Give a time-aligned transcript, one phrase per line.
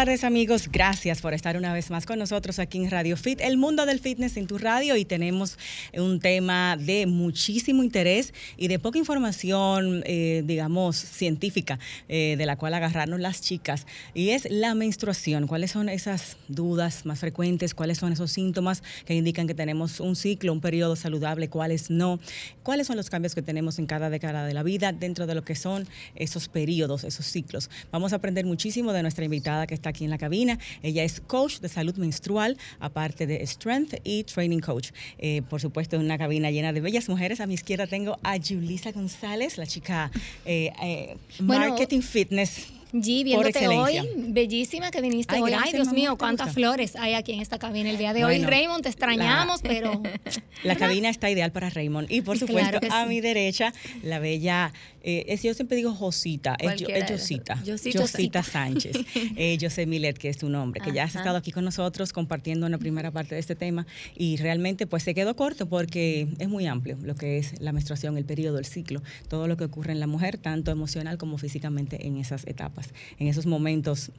[0.00, 3.58] Tardes amigos, gracias por estar una vez más con nosotros aquí en Radio Fit, el
[3.58, 5.58] mundo del fitness en tu radio y tenemos
[5.92, 12.56] un tema de muchísimo interés y de poca información, eh, digamos, científica eh, de la
[12.56, 15.46] cual agarrarnos las chicas y es la menstruación.
[15.46, 17.74] ¿Cuáles son esas dudas más frecuentes?
[17.74, 21.50] ¿Cuáles son esos síntomas que indican que tenemos un ciclo, un periodo saludable?
[21.50, 22.20] ¿Cuáles no?
[22.62, 25.44] ¿Cuáles son los cambios que tenemos en cada década de la vida dentro de lo
[25.44, 27.68] que son esos periodos, esos ciclos?
[27.92, 30.58] Vamos a aprender muchísimo de nuestra invitada que está aquí en la cabina.
[30.82, 34.90] Ella es coach de salud menstrual, aparte de strength y training coach.
[35.18, 37.40] Eh, por supuesto, en una cabina llena de bellas mujeres.
[37.40, 40.10] A mi izquierda tengo a Julisa González, la chica
[40.44, 45.52] eh, eh, marketing fitness G, viéndote hoy, bellísima que viniste hoy.
[45.52, 48.42] Ay, Dios mío, cuántas flores hay aquí en esta cabina el día de hoy.
[48.42, 50.02] Raymond, te extrañamos, pero...
[50.64, 52.10] La cabina está ideal para Raymond.
[52.10, 57.62] Y por supuesto, a mi derecha, la bella, eh, yo siempre digo Josita, es, Josita,
[57.94, 58.96] Josita Sánchez.
[59.36, 62.66] eh, José Milet, que es tu nombre, que ya has estado aquí con nosotros compartiendo
[62.66, 63.86] una primera parte de este tema.
[64.16, 68.18] Y realmente pues se quedó corto porque es muy amplio lo que es la menstruación,
[68.18, 72.06] el periodo, el ciclo, todo lo que ocurre en la mujer, tanto emocional como físicamente
[72.06, 72.79] en esas etapas
[73.18, 74.12] en esos momentos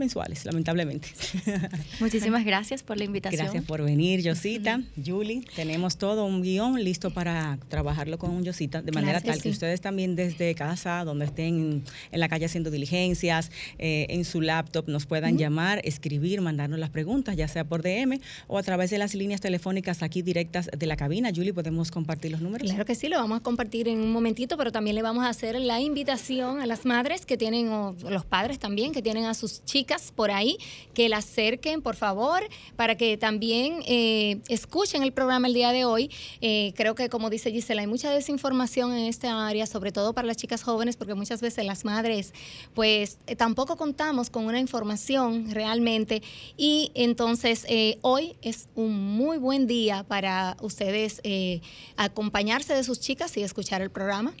[0.00, 1.08] mensuales, lamentablemente.
[2.00, 3.42] Muchísimas gracias por la invitación.
[3.42, 5.44] Gracias por venir, Yosita, Julie.
[5.54, 9.80] Tenemos todo un guion listo para trabajarlo con un Yosita, de manera tal que ustedes
[9.80, 15.06] también desde casa, donde estén en la calle haciendo diligencias, eh, en su laptop, nos
[15.06, 19.14] puedan llamar, escribir, mandarnos las preguntas, ya sea por DM o a través de las
[19.14, 21.30] líneas telefónicas aquí directas de la cabina.
[21.34, 22.68] Julie, ¿podemos compartir los números?
[22.68, 25.28] Claro que sí, lo vamos a compartir en un momentito, pero también le vamos a
[25.28, 29.34] hacer la invitación a las madres que tienen, o los padres también, que tienen a
[29.34, 30.58] sus chicos por ahí
[30.94, 32.42] que la acerquen, por favor,
[32.76, 36.10] para que también eh, escuchen el programa el día de hoy.
[36.40, 40.26] Eh, creo que, como dice Gisela, hay mucha desinformación en esta área, sobre todo para
[40.26, 42.32] las chicas jóvenes, porque muchas veces las madres,
[42.74, 46.22] pues eh, tampoco contamos con una información realmente.
[46.56, 47.66] Y entonces,
[48.02, 51.20] hoy es un muy buen día para ustedes
[51.96, 54.34] acompañarse de sus chicas y escuchar el programa.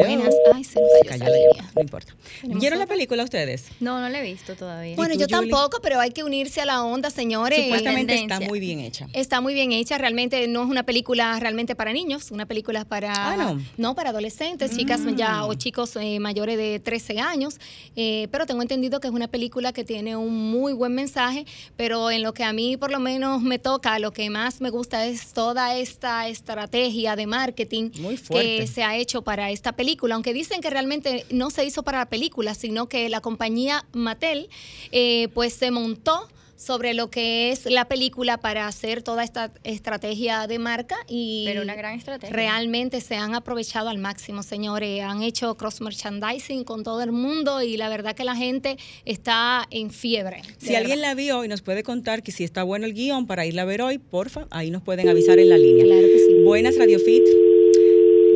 [0.00, 0.32] Buenas.
[0.54, 2.14] Ay, se cayó la No importa.
[2.42, 3.66] ¿Vieron la película ustedes?
[3.80, 4.96] No, no la he visto todavía.
[4.96, 7.62] Bueno, yo tampoco, pero hay que unirse a la onda, señores.
[7.64, 9.08] Supuestamente está muy bien hecha.
[9.12, 9.98] Está muy bien hecha.
[9.98, 13.32] Realmente no es una película realmente para niños, una película para.
[13.32, 13.60] Ah, no.
[13.76, 15.16] No, para adolescentes, chicas mm.
[15.16, 17.58] ya o chicos eh, mayores de 13 años.
[17.96, 21.46] Eh, pero tengo entendido que es una película que tiene un muy buen mensaje.
[21.76, 24.70] Pero en lo que a mí, por lo menos, me toca, lo que más me
[24.70, 27.90] gusta es toda esta estrategia de marketing
[28.30, 31.98] que se ha hecho para esta película, aunque dicen que realmente no se hizo para
[31.98, 34.48] la película, sino que la compañía Mattel
[34.92, 40.46] eh, pues se montó sobre lo que es la película para hacer toda esta estrategia
[40.46, 42.34] de marca y Pero una gran estrategia.
[42.34, 45.02] realmente se han aprovechado al máximo, señores.
[45.02, 49.66] Han hecho cross merchandising con todo el mundo y la verdad que la gente está
[49.70, 50.42] en fiebre.
[50.58, 51.10] Si alguien verdad.
[51.10, 53.66] la vio y nos puede contar que si está bueno el guion para irla a
[53.66, 55.84] ver hoy, porfa, ahí nos pueden avisar en la línea.
[55.84, 56.42] Claro que sí.
[56.44, 57.24] Buenas, Radio Fit.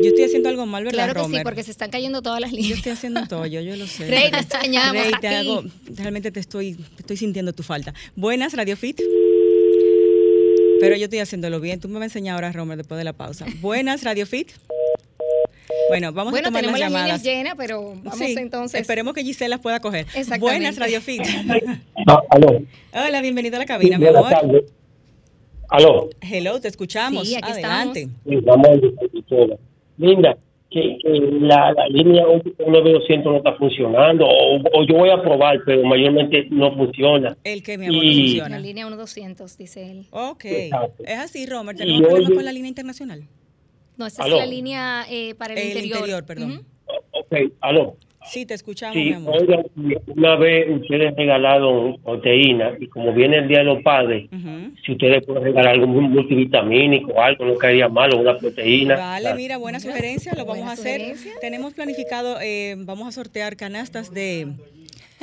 [0.01, 1.43] Yo estoy haciendo algo mal, ¿verdad, Claro que sí, Romer?
[1.43, 2.77] porque se están cayendo todas las Yo líneas.
[2.77, 4.07] estoy haciendo todo, yo, yo lo sé.
[4.07, 5.33] Rey, te extrañamos Rey, a te ti.
[5.33, 5.63] hago-
[5.95, 7.93] realmente te estoy, te estoy sintiendo tu falta.
[8.15, 9.01] Buenas, Radio Fit.
[10.79, 11.79] Pero yo estoy haciéndolo bien.
[11.81, 13.45] Tú me vas a enseñar ahora, Romer, después de la pausa.
[13.61, 14.51] Buenas, Radio Fit.
[15.89, 17.21] Bueno, vamos Bueno, a tomar tenemos las las llamadas.
[17.23, 18.79] líneas llenas, pero vamos Sí, entonces.
[18.79, 20.01] Esperemos que Gisela las pueda coger.
[20.13, 20.39] Exactamente.
[20.39, 21.21] Buenas, Radio Fit.
[22.07, 22.61] Ah, aló.
[22.93, 24.39] Hola, bienvenido a la cabina, mi Buenas amor.
[24.41, 24.63] tardes.
[25.67, 26.09] Aló.
[26.21, 27.27] Hello, te escuchamos.
[27.27, 28.07] Sí, aquí Adelante.
[28.27, 29.57] Sí, Conductora.
[29.99, 30.35] Linda,
[30.71, 31.09] que, que
[31.41, 36.47] la, la línea 9200 no está funcionando, o, o yo voy a probar, pero mayormente
[36.49, 37.37] no funciona.
[37.43, 38.59] El que, mi amor, no Y- La funciona.
[38.59, 40.05] línea 1200, dice él.
[40.11, 40.45] Ok.
[40.45, 41.03] Exacto.
[41.05, 41.75] Es así, Romer.
[41.75, 43.23] Y ¿Tenemos problemas con la línea internacional?
[43.97, 44.35] No, esa Aló.
[44.35, 45.97] es la línea eh, para el, El interior.
[45.97, 46.51] interior, perdón.
[46.51, 46.63] Ujú.
[47.11, 47.97] Ok, aló.
[48.25, 49.37] Sí, te escuchamos, Sí, mi amor.
[49.41, 49.65] oigan,
[50.07, 54.29] una vez ustedes regalaron proteína y como viene el Día de los Padres,
[54.85, 58.97] si ustedes pueden regalar algún multivitamínico o algo, no caería mal, o una proteína.
[58.97, 60.99] Vale, mira, buena sugerencia, lo vamos a hacer.
[60.99, 61.31] sugerencia.
[61.39, 64.47] Tenemos planificado, eh, vamos a sortear canastas de...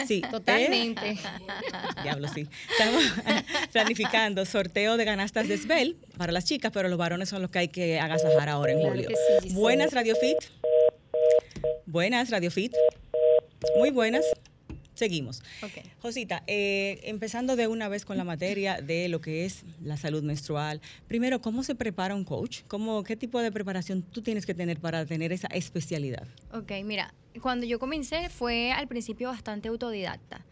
[0.07, 1.11] Sí, Totalmente.
[1.13, 1.17] eh,
[2.03, 2.47] diablo, sí.
[2.71, 3.03] Estamos
[3.73, 7.59] planificando sorteo de canastas de Svel para las chicas, pero los varones son los que
[7.61, 9.09] hay que agasajar ahora en julio.
[9.43, 10.37] sí, buenas, Radio Fit.
[11.87, 12.73] Buenas, Radio Fit.
[13.77, 14.25] Muy buenas.
[14.95, 15.43] Seguimos.
[15.63, 15.85] Ok.
[16.01, 20.23] Josita, eh, empezando de una vez con la materia de lo que es la salud
[20.23, 20.81] menstrual.
[21.07, 22.63] Primero, ¿cómo se prepara un coach?
[22.67, 26.27] ¿Cómo, ¿Qué tipo de preparación tú tienes que tener para tener esa especialidad?
[26.53, 27.13] Ok, mira,
[27.43, 30.47] cuando yo comencé fue al principio bastante autodidacta,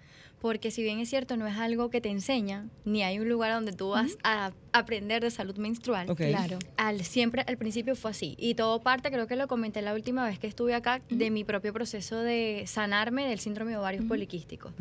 [0.45, 3.55] porque si bien es cierto, no es algo que te enseñan, ni hay un lugar
[3.55, 6.11] donde tú vas a aprender de salud menstrual.
[6.11, 6.19] Ok.
[6.19, 6.59] Claro.
[6.77, 8.35] Al, siempre al principio fue así.
[8.37, 11.45] Y todo parte, creo que lo comenté la última vez que estuve acá, de mi
[11.45, 14.75] propio proceso de sanarme del síndrome de ovarios poliquísticos.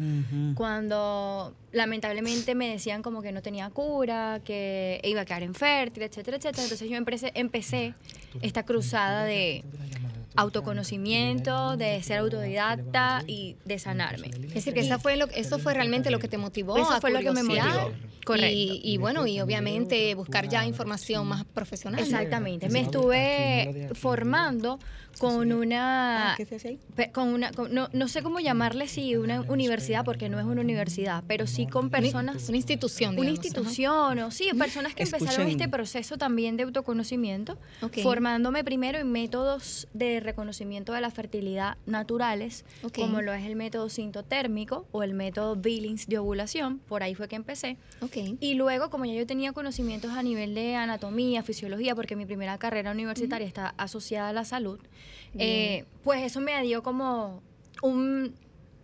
[0.56, 6.36] Cuando lamentablemente me decían como que no tenía cura, que iba a quedar infértil, etcétera,
[6.36, 6.64] etcétera.
[6.64, 7.94] Entonces yo empecé, empecé
[8.42, 9.64] esta cruzada de
[10.36, 14.28] autoconocimiento, de ser autodidacta y de sanarme.
[14.28, 17.02] Es decir, que esa fue lo, eso fue realmente lo que te motivó Eso a
[17.02, 17.92] fue lo que me motivó.
[18.26, 18.56] Correcto.
[18.56, 22.00] Y, y bueno, y obviamente buscar ya información más profesional.
[22.00, 22.70] Exactamente.
[22.70, 24.80] Me estuve formando
[25.20, 26.80] con una Ah, ¿Qué se hace ahí?
[26.96, 30.46] pe- con una con- no, no sé cómo llamarle si una universidad porque no es
[30.46, 33.48] una universidad pero sí con personas Una institución, una digamos, ajá.
[33.48, 38.00] institución o sí personas que empezaron este proceso también de autoconocimiento Ok.
[38.02, 42.66] formándome primero en métodos de reconocimiento de la fertilidad naturales
[42.96, 47.28] como lo es el método sintotérmico o el método Billings de ovulación por ahí fue
[47.28, 47.78] que empecé.
[48.02, 48.18] Ok.
[48.40, 52.58] y luego, como ya yo tenía conocimientos a nivel de anatomía, fisiología, porque mi primera
[52.58, 54.80] carrera universitaria está asociada a la salud,
[55.38, 57.42] eh, pues eso me dio como
[57.82, 58.34] un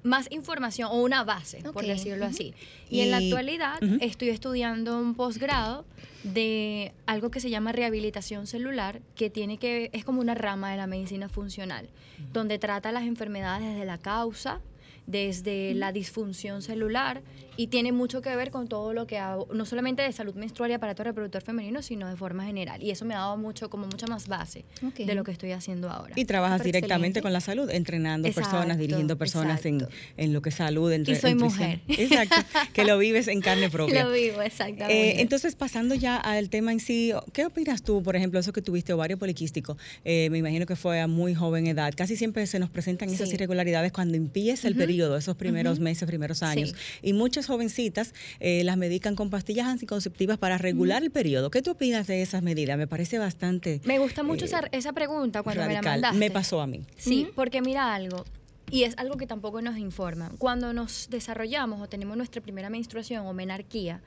[0.03, 2.53] más información o una base, por decirlo así.
[2.89, 5.85] Y, en la actualidad estoy estudiando un posgrado
[6.23, 10.77] de algo que se llama rehabilitación celular, que tiene que es como una rama de
[10.77, 11.89] la medicina funcional,
[12.33, 14.59] donde trata las enfermedades desde la causa,
[15.07, 17.21] desde la disfunción celular
[17.59, 20.71] y tiene mucho que ver con todo lo que hago, no solamente de salud menstrual
[20.71, 22.81] y aparato reproductor femenino, sino de forma general.
[22.81, 24.99] Y eso me ha dado mucho, como mucha más base Ok.
[24.99, 26.13] de lo que estoy haciendo ahora.
[26.15, 27.21] Y trabajas directamente excelente.
[27.21, 29.85] con la salud, entrenando Exacto, personas, dirigiendo personas en,
[30.15, 30.89] en lo que es salud.
[30.93, 31.59] entre- Y soy nutrición.
[31.59, 31.81] mujer.
[31.99, 32.35] Exacto,
[32.71, 34.05] que lo vives en carne propia.
[34.05, 35.17] Lo vivo, exactamente.
[35.17, 38.61] Eh, entonces, pasando ya al tema en sí, ¿qué opinas tú, por ejemplo, eso que
[38.61, 39.77] tuviste ovario poliquístico?
[40.05, 41.93] Eh, me imagino que fue a muy joven edad.
[41.93, 43.35] Casi siempre se nos presentan esas Sí.
[43.35, 46.73] irregularidades cuando empieza el periodo, esos primeros meses, primeros años.
[47.01, 51.51] Y muchas jovencitas eh, las medican con pastillas anticonceptivas para regular el periodo.
[51.51, 52.77] ¿Qué tú opinas de esas medidas?
[52.77, 56.17] Me parece bastante me gusta mucho eh, esa, esa pregunta cuando me la mandaste.
[56.17, 56.85] Me pasó a mí.
[56.97, 58.23] Sí, porque mira algo,
[58.71, 60.37] y es algo que tampoco nos informan.
[60.37, 64.01] Cuando nos desarrollamos o tenemos nuestra primera menstruación o menarquía,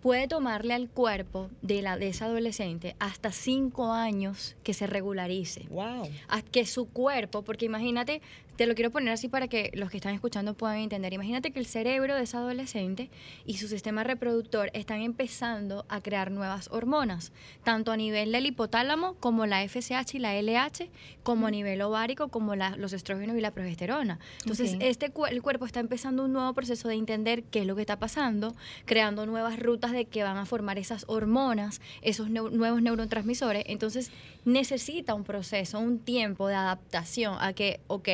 [0.00, 5.66] puede tomarle al cuerpo de, la, de esa adolescente hasta cinco años que se regularice.
[5.70, 6.10] Wow.
[6.28, 8.20] a que su cuerpo, porque imagínate,
[8.56, 11.12] te lo quiero poner así para que los que están escuchando puedan entender.
[11.12, 13.10] Imagínate que el cerebro de esa adolescente
[13.46, 17.32] y su sistema reproductor están empezando a crear nuevas hormonas,
[17.64, 20.90] tanto a nivel del hipotálamo como la FSH y la LH,
[21.22, 24.18] como a nivel ovárico como la- los estrógenos y la progesterona.
[24.40, 27.80] Entonces, este el cuerpo está empezando un nuevo proceso de entender qué es lo que
[27.82, 28.54] está pasando,
[28.84, 33.64] creando nuevas rutas de que van a formar esas hormonas, esos neu- nuevos neurotransmisores.
[33.66, 34.10] Entonces,
[34.44, 38.08] necesita un proceso, un tiempo de adaptación a que, ok,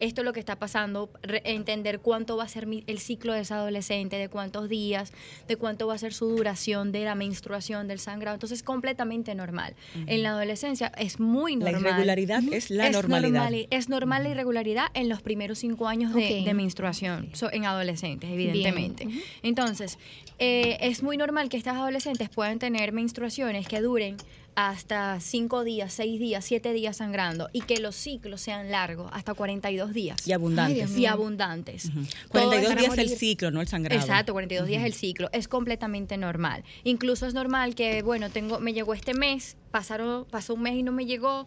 [0.00, 3.32] esto es lo que está pasando, re- entender cuánto va a ser mi- el ciclo
[3.32, 5.12] de esa adolescente, de cuántos días,
[5.48, 8.34] de cuánto va a ser su duración de la menstruación, del sangrado.
[8.36, 9.74] Entonces es completamente normal.
[10.06, 11.82] En la adolescencia es muy La normal.
[11.92, 13.32] irregularidad es la normalidad.
[13.50, 18.30] normal- es normal la irregularidad en los primeros cinco años de menstruación, so- en adolescentes,
[18.30, 19.08] evidentemente.
[19.42, 19.98] Entonces,
[20.38, 24.16] eh, es muy normal que estas adolescentes puedan tener menstruaciones que duren
[24.54, 29.32] hasta cinco días, seis días, siete días sangrando y que los ciclos sean largos, hasta
[29.34, 30.26] 42 días.
[30.26, 30.96] Y abundantes.
[30.96, 31.86] y abundantes.
[31.86, 32.00] Ujú.
[32.32, 34.00] Todo 42 es- días el ciclo, no el sangrado.
[34.00, 35.30] Exacto, 42 días el ciclo.
[35.32, 36.64] Es completamente normal.
[36.84, 40.82] Incluso es normal que, bueno, tengo, me llegó este mes, pasaron, pasó un mes y
[40.82, 41.46] no me llegó.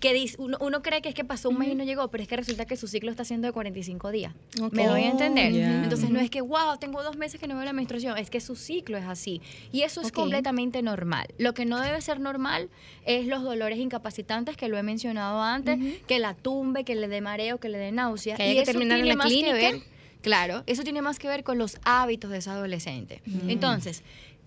[0.00, 2.22] Que dice- uno, uno cree que es que pasó un mes y no llegó, pero
[2.22, 4.32] es que resulta que su ciclo está siendo de 45 días.
[4.70, 5.52] ¿Me doy a entender?
[5.52, 5.82] Oh.
[5.84, 8.40] Entonces no es que, wow, tengo dos meses que no veo la menstruación, es que
[8.40, 9.42] su ciclo es así.
[9.72, 11.26] Y eso es completamente normal.
[11.38, 12.68] Lo que no debe ser normal
[13.04, 17.20] es los dolores incapacitantes, que lo he mencionado antes, que la tumbe, que le dé
[17.20, 18.36] mareo, que le dé náusea.
[18.36, 19.82] Que haya y que eso terminar en tiene la más que ver
[20.22, 23.22] Claro, eso tiene más que ver con los hábitos de esa adolescente.
[23.46, 24.02] Entonces,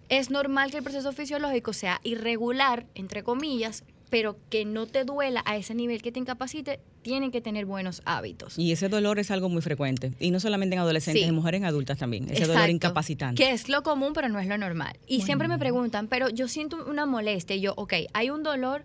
[0.10, 5.42] es normal que el proceso fisiológico sea irregular, entre comillas, pero que no te duela
[5.46, 8.60] a ese nivel que te incapacite, tienen que tener buenos hábitos.
[8.60, 10.12] Y ese dolor es algo muy frecuente.
[10.20, 11.30] Y no solamente en adolescentes, Sí.
[11.30, 12.30] en mujeres en adultas también.
[12.30, 13.42] Ese dolor incapacitante.
[13.42, 15.00] Que es lo común, pero no es lo normal.
[15.08, 17.56] Y siempre me preguntan, pero yo siento una molestia.
[17.56, 18.84] Y yo, ok, hay un dolor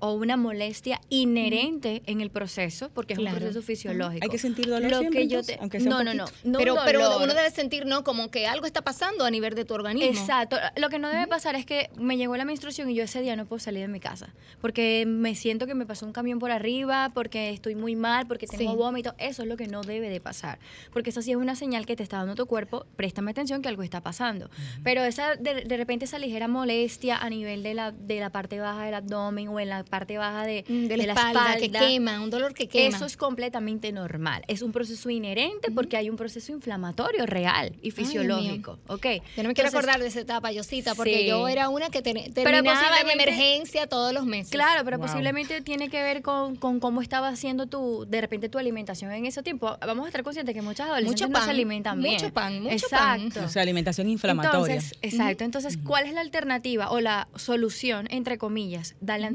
[0.00, 3.36] o una molestia inherente en el proceso, porque es Claro.
[3.36, 4.24] un proceso fisiológico.
[4.24, 6.24] Hay que sentir dolor Lo siempre, que yo te- aunque sea no, un no, no,
[6.44, 6.58] no.
[6.58, 8.04] pero, un pero uno debe sentir, ¿no?
[8.04, 10.18] Como que algo está pasando a nivel de tu organismo.
[10.20, 10.56] Exacto.
[10.76, 13.36] Lo que no debe pasar es que me llegó la menstruación y yo ese día
[13.36, 14.28] no puedo salir de mi casa.
[14.60, 18.46] Porque me siento que me pasó un camión por arriba, porque estoy muy mal, porque
[18.46, 18.76] tengo Sí.
[18.76, 19.14] vómito.
[19.18, 20.58] Eso es lo que no debe de pasar.
[20.92, 22.86] Porque esa sí es una señal que te está dando tu cuerpo.
[22.96, 24.50] Préstame atención que algo está pasando.
[24.84, 28.60] Pero esa de, de repente esa ligera molestia a nivel de la, de la parte
[28.60, 32.20] baja del abdomen o en la parte baja de, Mm, de la, espalda, que quema,
[32.20, 32.96] un dolor que quema.
[32.96, 34.42] eso es completamente normal.
[34.48, 38.78] Es un proceso inherente porque hay un proceso inflamatorio real y fisiológico.
[38.88, 39.06] ¿ok?
[39.36, 41.26] Yo no me quiero acordar de esa etapa, Yosita, porque Sí.
[41.26, 44.50] yo era una que ten- Pero terminaba en posiblemente- emergencia todos los meses.
[44.52, 45.06] Claro, pero Wow.
[45.06, 49.26] posiblemente tiene que ver con, con cómo estaba haciendo tu, de repente tu alimentación en
[49.26, 49.76] ese tiempo.
[49.80, 52.14] Vamos a estar conscientes que muchas adolescentes Mucho no pan, se alimentan bien.
[52.14, 53.20] mucho pan, mucho pan.
[53.20, 53.46] Exacto.
[53.46, 54.74] O sea, alimentación inflamatoria.
[54.76, 55.44] Entonces, exacto.
[55.44, 58.94] Entonces, ¿cuál es la alternativa o la solución, entre comillas?
[59.00, 59.26] Darle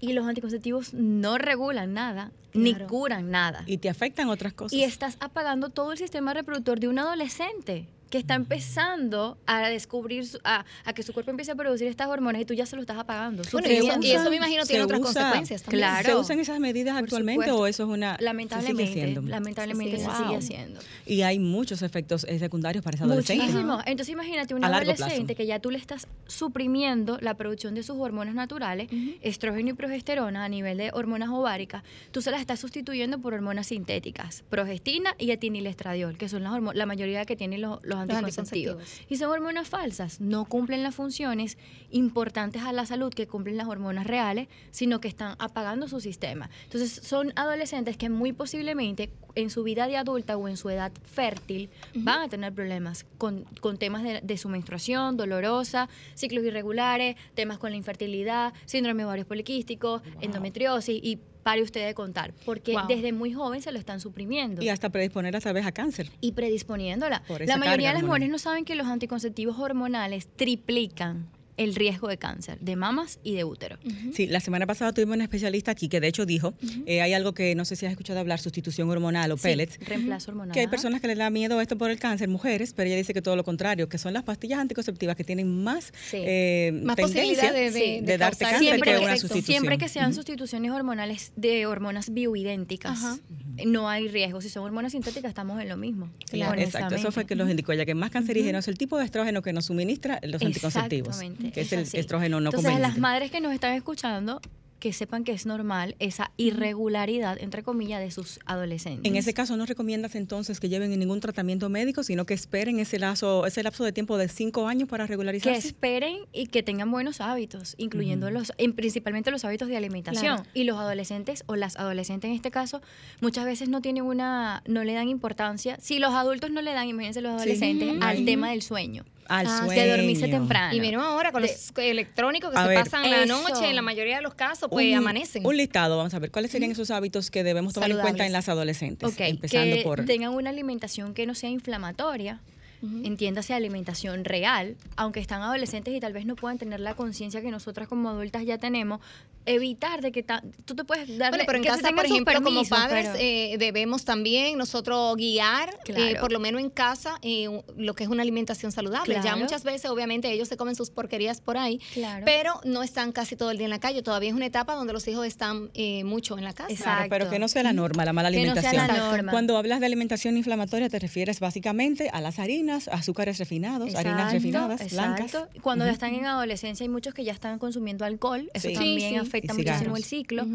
[0.00, 3.64] Y los anticonceptivos no regulan nada, ni curan nada.
[3.66, 4.72] y te afectan otras cosas.
[4.72, 10.26] Y estás apagando todo el sistema reproductor de un adolescente que está empezando a descubrir,
[10.26, 12.74] su- a, a que su cuerpo empiece a producir estas hormonas y tú ya se
[12.76, 13.42] lo estás apagando.
[13.52, 15.80] Bueno, y, eso, crianza- y eso me imagino tiene otras usa- consecuencias también.
[15.80, 16.08] Claro.
[16.08, 17.62] ¿Se usan esas medidas Por actualmente supuesto.
[17.62, 18.16] o eso es una...
[18.16, 19.22] se lamentablemente, sigue haciendo?
[19.30, 20.80] lamentablemente Se se sigue sigue, haciendo.
[21.06, 23.44] Y hay muchos efectos eh, secundarios para esa adolescente.
[23.44, 23.78] Muchísimo.
[23.86, 25.36] Entonces imagínate una adolescente plazo.
[25.36, 28.88] que ya tú le estás suprimiendo la producción de sus hormonas naturales,
[29.22, 33.68] estrógeno y progesterona a nivel de hormonas ováricas, tú se las estás sustituyendo por hormonas
[33.68, 38.76] sintéticas, progestina y etinilestradiol, que son las hormo- la mayoría que tienen los, los anticonceptivos.
[38.76, 39.10] anticonceptivos.
[39.10, 41.58] Y son hormonas falsas, no cumplen las funciones
[41.90, 46.50] importantes a la salud que cumplen las hormonas reales, sino que están apagando su sistema.
[46.64, 50.92] Entonces son adolescentes que muy posiblemente en su vida de adulta o en su edad
[51.04, 57.16] fértil van a tener problemas con, con temas de, de su menstruación dolorosa, ciclos irregulares,
[57.34, 62.72] temas con la infertilidad, síndrome de ovarios poliquísticos, endometriosis y pare usted de contar, porque
[62.72, 62.86] Wow.
[62.88, 66.10] desde muy joven se lo están suprimiendo Y hasta predisponer a vez a cáncer.
[66.20, 67.22] y predisponiéndola.
[67.46, 68.06] La mayoría de las hormonal.
[68.06, 73.34] mujeres no saben que los anticonceptivos hormonales triplican el riesgo de cáncer de mamas y
[73.34, 73.78] de útero.
[74.14, 76.54] Sí, la semana pasada tuvimos una especialista aquí que de hecho dijo,
[76.86, 79.78] eh, hay algo que no sé si has escuchado hablar, sustitución hormonal o Sí, pellets.
[79.86, 80.54] reemplazo hormonal.
[80.54, 83.12] Que hay personas que les da miedo esto por el cáncer, mujeres, pero ella dice
[83.14, 86.18] que todo lo contrario, que son las pastillas anticonceptivas que tienen más, Sí.
[86.20, 89.28] eh, Más tendencia posibilidad de- de- de, de darte causar cáncer siempre, que una efecto.
[89.28, 89.60] sustitución.
[89.62, 93.20] siempre que sean sustituciones hormonales de hormonas bioidénticas,
[93.66, 94.40] no hay riesgo.
[94.40, 96.10] Si son hormonas sintéticas, estamos en lo mismo.
[96.30, 96.94] Claro, exacto.
[96.94, 99.52] Eso fue que los indicó ella, que más cancerígeno es el tipo de estrógeno que
[99.52, 101.96] nos suministra los anticonceptivos, Exactamente, que es, es el así.
[101.98, 102.88] estrógeno no Entonces, conveniente.
[102.88, 104.40] las madres que nos están escuchando,
[104.78, 109.04] que sepan que es normal esa irregularidad, entre comillas, de sus adolescentes.
[109.10, 112.98] En ese caso, no recomiendas entonces que lleven ningún tratamiento médico, sino que esperen ese
[112.98, 115.68] lazo, ese lapso de tiempo de cinco años para que regularizarse.
[115.68, 120.36] esperen y que tengan buenos hábitos, incluyendo los, en- principalmente los hábitos de alimentación.
[120.36, 120.48] Claro.
[120.54, 122.80] Y los adolescentes o las adolescentes en este caso,
[123.20, 125.76] muchas veces no tienen una, no le dan importancia.
[125.78, 129.04] Si los adultos no le dan, imagínense los adolescentes, al tema del sueño.
[129.30, 129.80] Al Ah, sueño.
[129.82, 130.74] De dormirse temprano.
[130.74, 132.82] Y menos ahora con De- los electrónicos que se ver.
[132.84, 135.46] pasan la noche, en la mayoría de los casos, pues un, amanecen.
[135.46, 138.32] Un listado, vamos a ver, ¿cuáles serían esos hábitos que debemos tomar en cuenta en
[138.32, 139.08] las adolescentes?
[139.08, 140.04] Ok, Empezando que por...
[140.04, 142.40] tengan una alimentación que no sea inflamatoria,
[142.82, 147.50] entiéndase alimentación real, aunque están adolescentes y tal vez no puedan tener la conciencia que
[147.50, 149.00] nosotras como adultas ya tenemos,
[149.46, 150.22] evitar de que
[150.64, 154.04] tú te puedes dar Bueno, pero en casa, por ejemplo, como padres, pero- eh, debemos
[154.04, 158.70] también nosotros guiar, eh, por lo menos en casa, eh, lo que es una alimentación
[158.70, 159.18] saludable.
[159.24, 162.24] Ya muchas veces, obviamente, ellos se comen sus porquerías por ahí, Claro.
[162.26, 164.02] pero no están casi todo el día en la calle.
[164.02, 166.70] Todavía es una etapa donde los hijos están eh, mucho en la casa.
[166.70, 166.90] Exacto.
[166.90, 169.00] Claro, pero que no sea la norma, la mala Que no sea alimentación.
[169.02, 169.32] la norma.
[169.32, 174.32] Cuando hablas de alimentación inflamatoria, te refieres básicamente a las harinas, azúcares refinados, harinas Exacto,
[174.34, 175.36] refinadas, blancas.
[175.62, 178.74] Cuando ya están en adolescencia hay muchos que ya están consumiendo alcohol, eso Sí.
[178.74, 179.16] también Sí, sí.
[179.16, 180.46] afecta muchísimo el ciclo.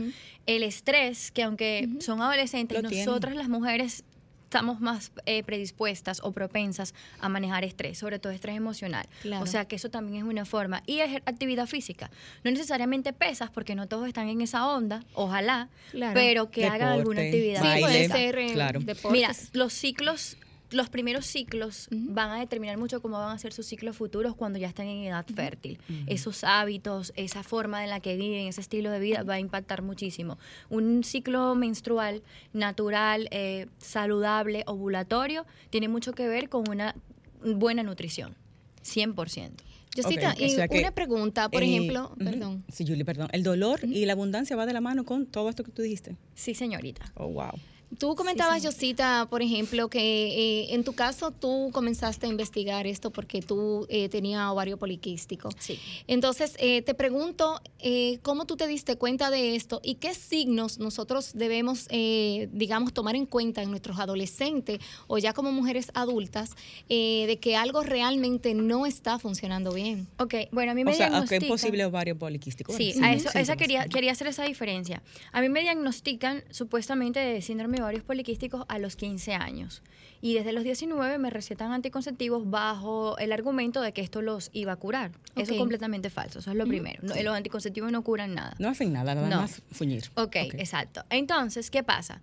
[0.45, 3.05] El estrés, que aunque son adolescentes, Lo tienen.
[3.07, 4.03] nosotras las mujeres
[4.43, 9.05] estamos más eh, predispuestas o propensas a manejar estrés, sobre todo estrés emocional.
[9.22, 9.43] Claro.
[9.43, 10.81] O sea que eso también es una forma.
[10.86, 12.10] Y ejer- actividad física.
[12.43, 16.13] No necesariamente pesas, porque no todos están en esa onda, ojalá, Claro.
[16.13, 17.75] pero que hagan alguna Deporte, actividad.
[17.75, 18.79] Sí, puede ser eh, claro.
[18.79, 19.12] deportes.
[19.12, 20.38] Mira, los ciclos,
[20.72, 24.60] los primeros ciclos van a determinar mucho cómo van a ser sus ciclos futuros cuando
[24.60, 25.79] ya estén en edad fértil.
[26.07, 29.81] Esos hábitos, esa forma en la que viven, ese estilo de vida va a impactar
[29.81, 30.38] muchísimo.
[30.69, 36.95] Un ciclo menstrual natural, eh, saludable, ovulatorio, tiene mucho que ver con una
[37.43, 38.36] buena nutrición.
[38.84, 39.51] 100%.
[39.95, 42.65] Yosita, Ok, o y sea que, una pregunta, por eh, ejemplo, perdón.
[42.72, 43.29] Sí, Julie, perdón.
[43.31, 46.17] El dolor y la abundancia va de la mano con todo esto que tú dijiste.
[46.34, 47.13] Sí, señorita.
[47.15, 47.51] Oh, wow.
[47.98, 48.74] Tú comentabas, señor.
[48.74, 53.86] Yosita, por ejemplo, que eh, en tu caso tú comenzaste a investigar esto porque tú
[53.89, 55.50] eh, tenías ovario poliquístico.
[55.58, 55.80] Sí.
[56.08, 60.80] Entonces, eh, te pregunto, eh, ¿cómo tú te diste cuenta de esto y qué signos
[60.80, 66.51] nosotros debemos, eh, digamos, tomar en cuenta en nuestros adolescentes o ya como mujeres adultas
[66.89, 70.08] eh, de que algo realmente no está funcionando bien?
[70.18, 71.48] Ok, bueno, a mí me O sea, ok, diagnostican...
[71.48, 72.74] posible ovario poliquístico.
[72.74, 75.01] Sí, Bueno, a eso, esa quería, quería hacer esa diferencia.
[75.32, 79.82] A mí me diagnostican supuestamente de síndrome ovarios poliquísticos a los 15 años.
[80.22, 84.72] Y desde los 19 me recetan anticonceptivos bajo el argumento de que esto los iba
[84.72, 85.12] a curar.
[85.36, 85.51] Eso Ok.
[85.51, 87.00] es completamente falso, eso es lo primero.
[87.03, 88.55] No, los anticonceptivos no curan nada.
[88.60, 89.38] No hacen nada, nada No.
[89.41, 90.05] más fuñir.
[90.15, 91.03] Ok, exacto.
[91.10, 92.22] Entonces, ¿qué pasa?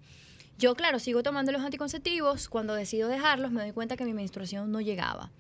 [0.59, 2.49] Yo, claro, sigo tomando los anticonceptivos.
[2.49, 5.31] Cuando decido dejarlos, me doy cuenta que mi menstruación no llegaba.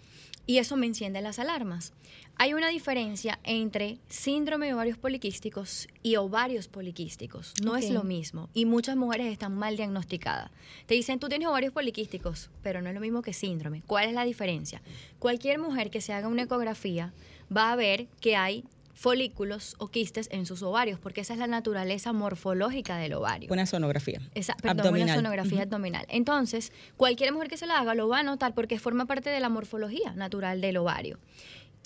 [0.47, 1.93] Y eso me enciende las alarmas.
[2.37, 7.55] Hay una diferencia entre síndrome de ovarios poliquísticos y ovarios poliquísticos.
[7.63, 8.49] No es lo mismo.
[8.53, 10.51] Y muchas mujeres están mal diagnosticadas.
[10.87, 13.83] Te dicen, tú tienes ovarios poliquísticos, pero no es lo mismo que síndrome.
[13.87, 14.83] ¿Cuál es la diferencia?
[15.19, 17.13] Cualquier mujer que se haga una ecografía
[17.55, 21.47] va a ver que hay folículos o quistes en sus ovarios, porque esa es la
[21.47, 23.49] naturaleza morfológica del ovario.
[23.53, 24.21] Una sonografía.
[24.35, 25.17] Esa, perdón, una abdominal.
[25.17, 25.63] sonografía Ujú.
[25.63, 26.07] abdominal.
[26.09, 29.41] Entonces, cualquier mujer que se la haga lo va a notar porque forma parte de
[29.41, 31.19] la morfología natural del ovario.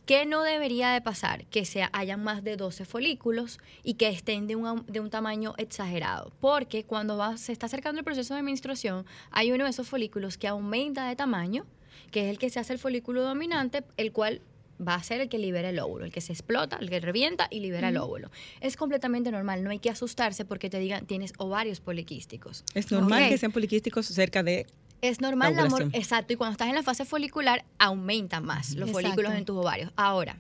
[0.04, 1.46] ¿Qué no debería de pasar?
[1.46, 5.10] Que se hayan más de 12 folículos y que estén de un, am- de un
[5.10, 6.30] tamaño exagerado.
[6.40, 10.38] Porque cuando va- se está acercando el proceso de menstruación, hay uno de esos folículos
[10.38, 11.66] que aumenta de tamaño,
[12.12, 14.42] que es el que se hace el folículo dominante, el cual
[14.80, 17.48] va a ser el que libera el óvulo, el que se explota, el que revienta
[17.50, 18.30] y libera el óvulo.
[18.60, 22.64] Es completamente normal, no hay que asustarse porque te digan tienes ovarios poliquísticos.
[22.74, 24.66] Es normal que sean poliquísticos cerca de
[25.02, 26.00] Es normal, La la mor- ovulación.
[26.00, 28.92] exacto, y cuando estás en la fase folicular aumenta más los Exacto.
[29.08, 29.92] folículos en tus ovarios.
[29.96, 30.38] Ahora,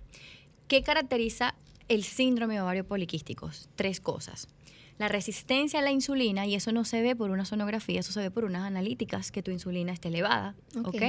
[0.68, 1.54] ¿qué caracteriza
[1.88, 3.68] el síndrome de ovarios poliquísticos?
[3.76, 4.48] Tres cosas.
[4.98, 8.20] La resistencia a la insulina, y eso no se ve por una sonografía, eso se
[8.20, 10.88] ve por unas analíticas, que tu insulina esté elevada, Ok.
[10.88, 11.02] ¿ok?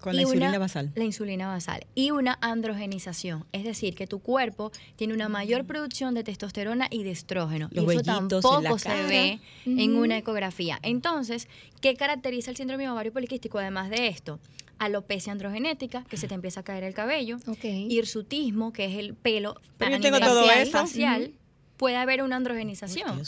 [0.00, 0.90] Con la insulina una- basal.
[0.94, 1.86] La insulina basal.
[1.94, 7.02] Y una androgenización, es decir, que tu cuerpo tiene una mayor producción de testosterona y
[7.04, 7.68] de estrógeno.
[7.72, 9.06] Los y eso tampoco se cara.
[9.06, 10.78] ve en una ecografía.
[10.82, 11.48] Entonces,
[11.80, 14.38] ¿qué caracteriza el síndrome ovario poliquístico además de esto?
[14.78, 17.36] Alopecia androgenética, que se te empieza a caer el cabello.
[17.46, 17.64] Ok.
[17.64, 20.70] Hirsutismo, que es el pelo Pero a yo tengo todo facial, eso.
[20.72, 21.32] facial.
[21.76, 23.22] Puede haber una androgenización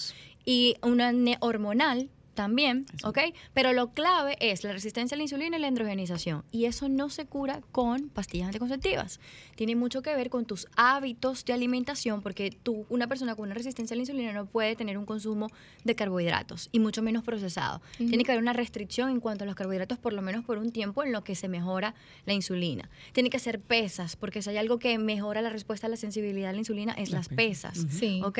[0.47, 3.19] y una ne- hormonal también, ¿ok?
[3.55, 6.45] Pero lo clave es la resistencia a la insulina y la androgenización.
[6.51, 9.21] Y eso no se cura con pastillas anticonceptivas.
[9.57, 13.55] Tiene mucho que ver con tus hábitos de alimentación, porque tú, una persona con una
[13.55, 15.49] resistencia a la insulina no puede tener un consumo
[15.85, 17.81] de carbohidratos, y mucho menos procesado.
[17.99, 20.73] Tiene que haber una restricción en cuanto a los carbohidratos, por lo menos por un
[20.73, 21.95] tiempo, en lo que se mejora
[22.27, 22.89] la insulina.
[23.13, 26.51] Tiene que hacer pesas, porque si hay algo que mejora la respuesta a la sensibilidad
[26.51, 27.87] a la insulina, es las pesas.
[27.91, 28.21] Sí.
[28.25, 28.39] ¿Ok?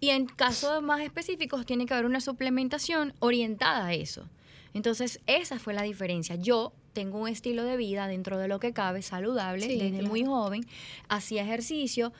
[0.00, 4.28] Y en casos más específicos tiene que haber una suplementación orientada a eso.
[4.74, 6.36] Entonces, esa fue la diferencia.
[6.36, 10.08] Yo tengo un estilo de vida dentro de lo que cabe, saludable, Sí, desde claro.
[10.08, 10.66] muy joven,
[11.08, 12.12] hacía ejercicio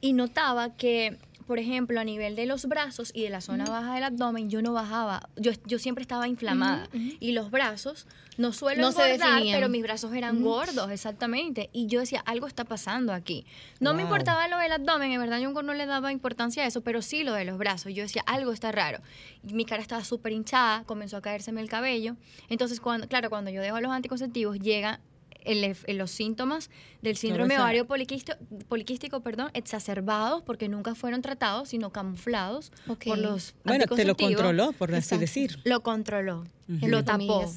[0.00, 1.18] y notaba que,
[1.48, 4.60] por ejemplo, a nivel de los brazos y de la zona baja del abdomen, yo
[4.60, 6.90] no bajaba, yo, yo siempre estaba inflamada.
[6.92, 8.06] Y los brazos,
[8.36, 11.70] no suelo No engordar, pero mis brazos eran gordos, exactamente.
[11.72, 13.46] Y yo decía, algo está pasando aquí.
[13.80, 16.82] No me importaba lo del abdomen, en verdad yo no le daba importancia a eso,
[16.82, 17.94] pero sí lo de los brazos.
[17.94, 19.00] Yo decía, algo está raro.
[19.42, 22.14] Y mi cara estaba súper hinchada, comenzó a caérseme el cabello.
[22.50, 25.00] Entonces, cuando, claro, cuando yo dejo los anticonceptivos, llega
[25.48, 26.70] el- los síntomas
[27.02, 32.70] del síndrome esa- ovario poliquístico, poliquístico perdón, exacerbados porque nunca fueron tratados, sino camuflados
[33.04, 35.20] por los Bueno, te lo controló, por así Exacto.
[35.20, 35.58] decir.
[35.64, 37.50] Lo controló, lo tapó.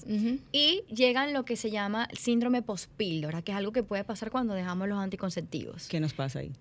[0.51, 4.53] Y llegan lo que se llama síndrome postpíldora, que es algo que puede pasar cuando
[4.53, 5.87] dejamos los anticonceptivos.
[5.87, 6.51] ¿Qué nos pasa ahí?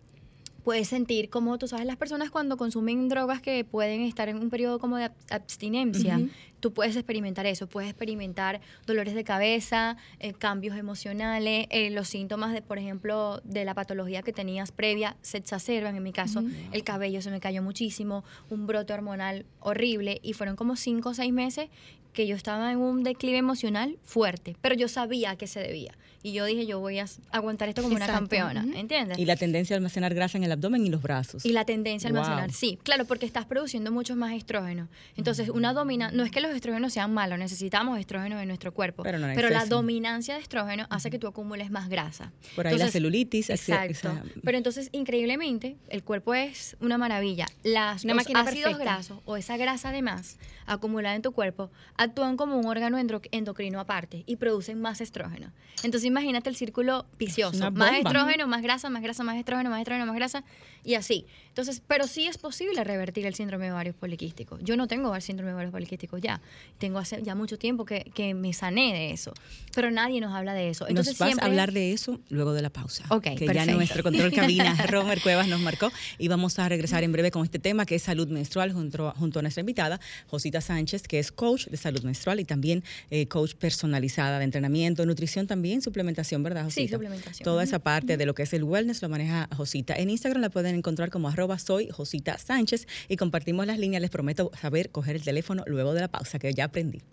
[0.64, 4.50] Puedes sentir como, tú sabes, las personas cuando consumen drogas que pueden estar en un
[4.50, 6.18] periodo como de ab- abstinencia,
[6.60, 12.52] tú puedes experimentar eso, puedes experimentar dolores de cabeza, eh, cambios emocionales, eh, los síntomas
[12.52, 16.42] de, por ejemplo, de la patología que tenías previa se exacerban, en mi caso,
[16.72, 21.14] el cabello se me cayó muchísimo, un brote hormonal horrible y fueron como cinco o
[21.14, 21.68] seis meses
[22.12, 25.94] que yo estaba en un declive emocional fuerte, pero yo sabía a qué se debía.
[26.22, 28.64] Y yo dije, yo voy a aguantar esto como una campeona.
[28.74, 29.18] ¿entiendes?
[29.18, 31.44] Y la tendencia a almacenar grasa en el abdomen y los brazos.
[31.46, 32.54] Y la tendencia a almacenar, Wow.
[32.56, 34.88] sí, claro, porque estás produciendo muchos más estrógenos.
[35.16, 39.02] Entonces, una domina, no es que los estrógenos sean malos, necesitamos estrógenos en nuestro cuerpo,
[39.02, 42.32] Pero no en la dominancia de estrógeno hace que tú acumules más grasa.
[42.54, 43.90] Por ahí la celulitis, Exacto.
[43.92, 47.46] esa- Pero entonces, increíblemente, el cuerpo es una maravilla.
[47.64, 48.84] Las, Una los máquina ácidos perfecta.
[48.84, 53.80] grasos o esa grasa de más acumulada en tu cuerpo actúan como un órgano endocrino
[53.80, 55.52] aparte y producen más estrógeno.
[55.82, 57.70] Entonces, imagínate el círculo vicioso.
[57.70, 60.44] Más estrógeno, más grasa, más grasa, más estrógeno, más estrógeno, más grasa
[60.84, 61.26] y así.
[61.50, 64.60] Entonces, pero sí es posible revertir el síndrome de ovarios poliquísticos.
[64.62, 66.40] Yo no tengo el síndrome de ovarios poliquísticos ya.
[66.78, 69.32] Tengo hace ya mucho tiempo que, que me sané de eso.
[69.74, 70.86] Pero nadie nos habla de eso.
[70.88, 73.04] Entonces, nos vas siempre- a hablar de eso luego de la pausa.
[73.10, 73.72] Ok, que ya perfecto.
[73.74, 75.90] nuestro control cabina, Romer Cuevas, nos marcó.
[76.18, 79.40] Y vamos a regresar en breve con este tema que es salud menstrual junto, junto
[79.40, 83.54] a nuestra invitada, Josita Sánchez, que es coach de salud menstrual y también eh, coach
[83.54, 86.96] personalizada de entrenamiento, nutrición también, suplementación, ¿verdad, Sí, Josita?
[86.96, 87.44] suplementación.
[87.44, 89.94] Toda esa parte de lo que es el wellness lo maneja Josita.
[89.96, 94.00] En Instagram la pueden encontrar como arroba soy Josita Sánchez y compartimos las líneas.
[94.00, 97.02] Les prometo saber coger el teléfono luego de la pausa, que ya aprendí.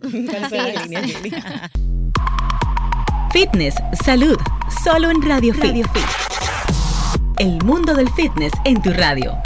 [3.32, 4.36] Fitness, salud,
[4.82, 5.86] solo en Radio, Fit.
[7.38, 9.38] El mundo del fitness en tu radio.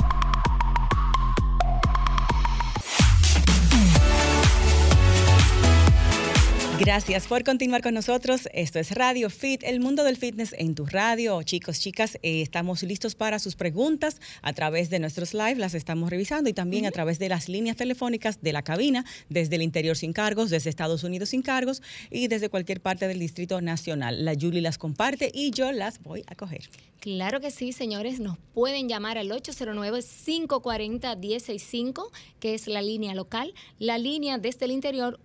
[6.81, 8.49] Gracias por continuar con nosotros.
[8.55, 11.43] Esto es Radio Fit, el mundo del fitness en tu radio.
[11.43, 16.09] Chicos, chicas, eh, estamos listos para sus preguntas a través de nuestros live, las estamos
[16.09, 19.97] revisando y también a través de las líneas telefónicas de la cabina, desde el interior
[19.97, 24.25] sin cargos, desde Estados Unidos sin cargos y desde cualquier parte del Distrito Nacional.
[24.25, 26.71] La Julie las comparte y yo las voy a coger.
[27.03, 28.21] Claro que sí, señores.
[28.21, 32.09] Nos pueden llamar al 809-540-165,
[32.39, 33.53] que es la línea local.
[33.81, 35.19] La línea desde el interior,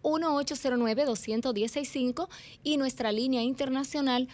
[1.54, 2.28] 1-809-210-65.
[2.64, 4.28] Y nuestra línea internacional,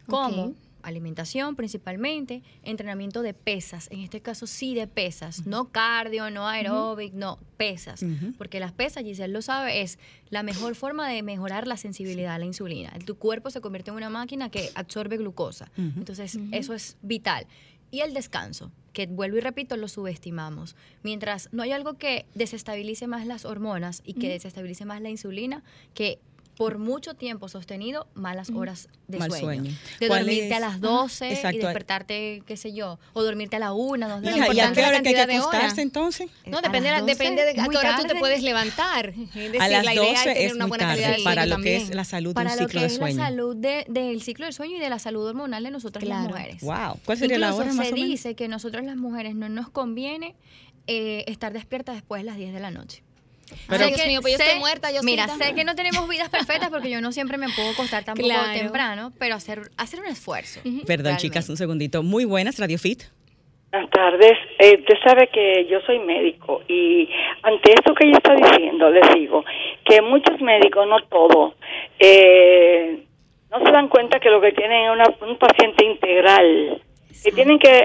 [0.08, 0.56] ¿Cómo?
[0.88, 7.14] Alimentación principalmente, entrenamiento de pesas, en este caso sí de pesas, no cardio, no aeróbic,
[7.14, 8.06] no, pesas.
[8.38, 12.40] Porque las pesas, Giselle lo sabe, es la mejor forma de mejorar la sensibilidad a
[12.40, 12.94] la insulina.
[13.06, 15.70] Tu cuerpo se convierte en una máquina que absorbe glucosa.
[15.76, 17.48] Entonces, eso es vital.
[17.92, 20.78] Y el descanso, que vuelvo y repito, lo subestimamos.
[21.04, 25.64] Mientras no hay algo que desestabilice más las hormonas y que desestabilice más la insulina,
[25.94, 26.20] que
[26.58, 29.46] por mucho tiempo sostenido malas horas de Mal sueño.
[29.46, 29.72] sueño.
[30.00, 30.62] De ¿Cuál dormirte a es?
[30.62, 31.60] las 12 y Exacto.
[31.68, 34.82] despertarte, qué sé yo, o dormirte a la 1, 2 de la ¿Y a qué
[34.82, 36.32] la hora que hay que acostarse entonces?
[36.48, 39.10] No, A depende, depende de 12, a qué hora tú te puedes levantar.
[39.18, 41.18] Es decir, a las la idea 12 es tener es una muy buena tarde calidad
[41.18, 41.98] de para sueño lo que es también.
[41.98, 43.18] la salud de para un lo ciclo que de es sueño.
[43.18, 46.24] la salud de- del ciclo del sueño y de la salud hormonal de nosotras Claro.
[46.24, 46.62] las mujeres.
[46.64, 47.00] Wow.
[47.06, 48.10] ¿Cuál sería la Incluso hora más se o menos?
[48.10, 50.36] dice que nosotros las mujeres no nos conviene
[50.88, 53.04] eh, estar despiertas después de las 10 de la noche.
[53.70, 56.30] Pero- Ay, Dios mío, pues yo estoy muerta, yo Mira, sé que no tenemos vidas
[56.30, 58.54] perfectas porque yo no siempre me puedo acostar tampoco Claro.
[58.54, 60.60] temprano, pero hacer, hacer un esfuerzo.
[60.64, 61.18] Perdón, realmente.
[61.22, 62.04] chicas, un segundito.
[62.04, 63.04] Muy buenas, Radio Fit.
[63.72, 64.34] Buenas tardes.
[64.60, 67.10] Eh, usted sabe que yo soy médico y
[67.44, 69.44] ante esto que ella está diciendo, les digo
[69.86, 71.54] que muchos médicos, no todos,
[72.00, 73.04] eh,
[73.52, 76.82] no se dan cuenta que lo que tienen es una- un paciente integral,
[77.24, 77.84] que tienen que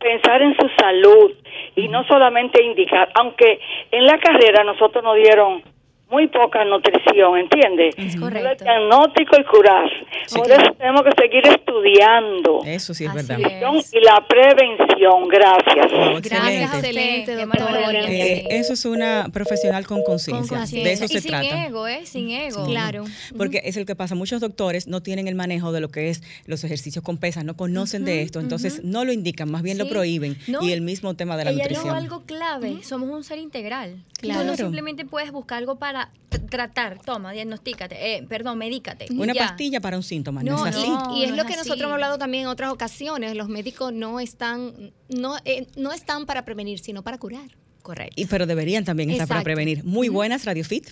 [0.00, 1.32] pensar en su salud
[1.76, 3.60] y no solamente indicar, aunque
[3.92, 5.62] en la carrera nosotros nos dieron
[6.10, 7.94] muy poca nutrición, ¿entiendes?
[7.96, 8.64] Es El correcto.
[8.64, 9.88] diagnóstico y curar.
[10.34, 12.60] Por eso tenemos que seguir estudiando.
[12.64, 13.74] Eso sí es Así verdad.
[13.76, 13.92] es.
[13.94, 15.90] Y la prevención, gracias.
[15.90, 16.74] Gracias excelente.
[16.74, 18.08] a excelente, doctora.
[18.08, 20.58] Eh, eso es una profesional con conciencia.
[20.66, 21.66] De eso y se sin trata.
[21.66, 22.00] ego, ¿eh?
[22.06, 22.64] Sin ego.
[22.66, 23.04] Claro.
[23.36, 24.14] Porque es el que pasa.
[24.14, 27.56] Muchos doctores no tienen el manejo de lo que es los ejercicios con pesas, no
[27.56, 29.90] conocen de esto, entonces no lo indican, más bien lo Sí.
[29.90, 30.36] prohíben.
[30.48, 31.94] No, y el mismo tema de la Ella nutrición.
[31.94, 33.96] algo clave, somos un ser integral.
[34.20, 34.40] Claro.
[34.40, 35.99] Tú no simplemente puedes buscar algo para
[36.48, 39.06] tratar, toma, diagnostícate, eh, perdón, medícate.
[39.12, 39.48] Una ya.
[39.48, 40.88] pastilla para un síntoma, no, No, es así.
[40.88, 41.16] no.
[41.16, 41.58] y es lo es que así.
[41.58, 43.34] nosotros hemos hablado también en otras ocasiones.
[43.36, 47.48] Los médicos no están, no, eh, no están para prevenir, sino para curar.
[47.82, 48.14] Correcto.
[48.16, 49.84] Y, pero deberían también estar para prevenir.
[49.84, 50.88] Muy buenas, Radio Fit.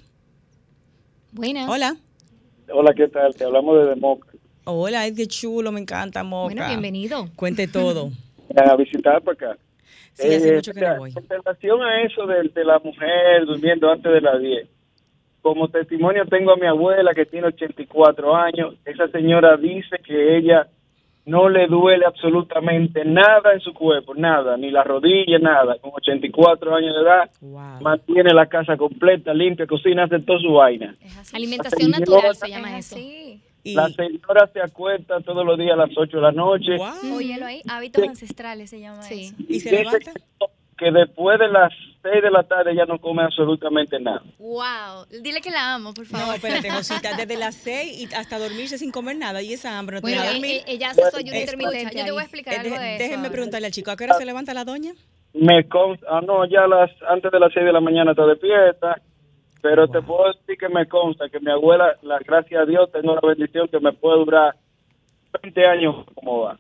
[1.33, 1.69] Buenas.
[1.69, 1.97] Hola.
[2.73, 3.35] Hola, ¿qué tal?
[3.35, 4.29] Te hablamos de Moca.
[4.65, 6.55] Hola, ay, qué chulo, me encanta, Moca.
[6.55, 7.29] Bueno, bienvenido.
[7.37, 8.11] Cuente todo.
[8.57, 9.59] A visitar para acá.
[10.15, 11.13] Sí, hace Eh, mucho que no voy.
[11.15, 14.69] En relación a eso de, de la mujer durmiendo antes de las 10,
[15.43, 18.75] como testimonio tengo a mi abuela que tiene 84 años.
[18.85, 20.67] Esa señora dice que ella
[21.27, 25.77] no le duele absolutamente nada en su cuerpo, nada, ni la rodilla, nada.
[25.79, 27.81] Con 84 años de edad, Wow.
[27.83, 30.95] mantiene la casa completa, limpia, cocina, hace toda su vaina.
[31.35, 32.97] Alimentación Señora, natural se Es llama eso.
[32.99, 36.77] Y, La señora se acuesta todos los días a las 8 de la noche.
[36.79, 37.17] wow.
[37.19, 38.09] Óyelo ahí, hábitos Sí.
[38.09, 39.25] ancestrales se llama Sí.
[39.27, 39.35] eso.
[39.49, 40.13] ¿Y se levanta?
[40.79, 44.23] Que después de las 6 de la tarde ya no come absolutamente nada.
[44.39, 46.35] Wow, dile que la amo, por No, favor.
[46.37, 49.43] espérate, Josita, desde las 6 y hasta dormirse sin comer nada.
[49.43, 50.57] Y esa hambre no te Bueno, deja eh, dormir.
[50.59, 51.99] eh, ella hace su ayuno Eh, intermitente.
[51.99, 53.05] Yo te voy a explicar Eh, algo deje- de eso.
[53.05, 54.93] déjenme preguntarle al chico, ¿a qué hora se levanta la doña?
[55.35, 59.01] Me consta, ah, no, ya las, antes de las 6 de la mañana está despierta,
[59.61, 63.15] pero te puedo decir que me consta que mi abuela, la gracias a Dios, tengo
[63.15, 64.55] la bendición que me puede durar
[65.43, 66.59] 20 años como va.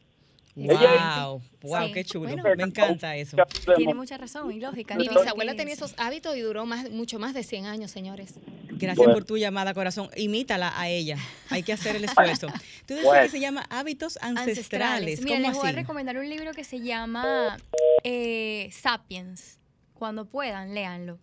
[0.59, 1.92] Wow, wow, Sí.
[1.92, 2.29] qué chulo.
[2.31, 2.42] Bueno.
[2.57, 3.37] me encanta eso.
[3.77, 4.97] Tiene mucha razón y lógica.
[4.97, 8.35] Mi bisabuela que tenía esos hábitos y duró más, mucho más de 100 años, señores.
[8.71, 9.14] Gracias Bueno.
[9.14, 10.11] por tu llamada, corazón.
[10.16, 11.16] Imítala a ella.
[11.51, 12.49] Hay que hacer el esfuerzo.
[12.87, 13.23] Tú decías Bueno.
[13.25, 15.23] que se llama hábitos ancestrales.
[15.23, 17.57] Mira, ¿Cómo les voy a recomendar un libro que se llama
[18.05, 19.59] eh, Sapiens.
[19.94, 21.18] Cuando puedan, léanlo.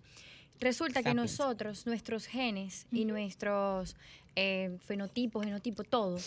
[0.60, 3.96] Resulta que nosotros, nuestros genes y nuestros
[4.38, 6.18] eh, fenotipos, genotipos, todo,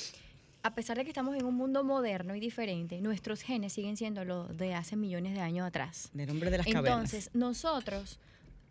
[0.62, 4.24] a pesar de que estamos en un mundo moderno y diferente, nuestros genes siguen siendo
[4.24, 6.10] los de hace millones de años atrás.
[6.12, 6.92] Del hombre de las cavernas.
[6.92, 8.18] Entonces, nosotros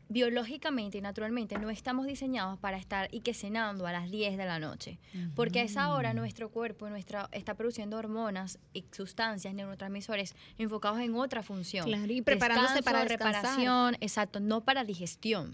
[0.10, 4.46] biológicamente y naturalmente no estamos diseñados para estar y que cenando a las 10 de
[4.46, 5.00] la noche,
[5.36, 11.16] porque a esa hora nuestro cuerpo nuestra, está produciendo hormonas y sustancias, neurotransmisores enfocados en
[11.16, 11.86] otra función.
[11.86, 13.42] Claro, y preparándose para descansar.
[13.42, 15.52] reparación, exacto, no para digestión.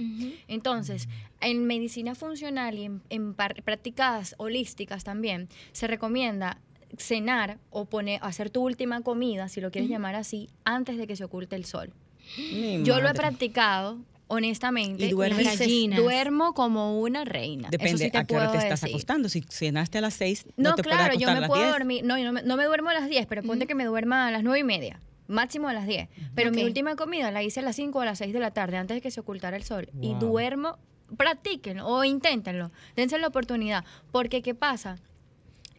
[0.47, 1.07] Entonces,
[1.41, 6.59] en medicina funcional y en, en prácticas holísticas también, se recomienda
[6.97, 11.15] cenar o poner, hacer tu última comida, si lo quieres llamar así, antes de que
[11.15, 11.91] se oculte el sol.
[12.37, 13.99] Mi Yo lo he practicado,
[14.33, 15.05] honestamente.
[15.05, 15.45] ¿Y duermes?
[15.45, 15.99] Las gallinas.
[15.99, 17.69] Duermo como una reina.
[17.71, 18.95] Depende sí te a qué hora te estás decir.
[18.95, 19.29] acostando.
[19.29, 21.63] Si cenaste a las 6, no, No, te puedes claro, yo a me las puedo
[21.63, 21.73] 10.
[21.73, 22.03] dormir.
[22.03, 24.27] No, yo no me, no me duermo a las 10, pero ponte que me duerma
[24.27, 24.99] a las 9 y media.
[25.27, 26.09] Máximo a las 10.
[26.35, 28.51] Pero mi última comida la hice a las 5 o a las 6 de la
[28.51, 29.89] tarde, antes de que se ocultara el sol.
[30.01, 30.77] Y duermo,
[31.15, 32.71] practíquenlo o inténtenlo.
[32.95, 33.85] Dense la oportunidad.
[34.11, 34.97] Porque, ¿qué pasa?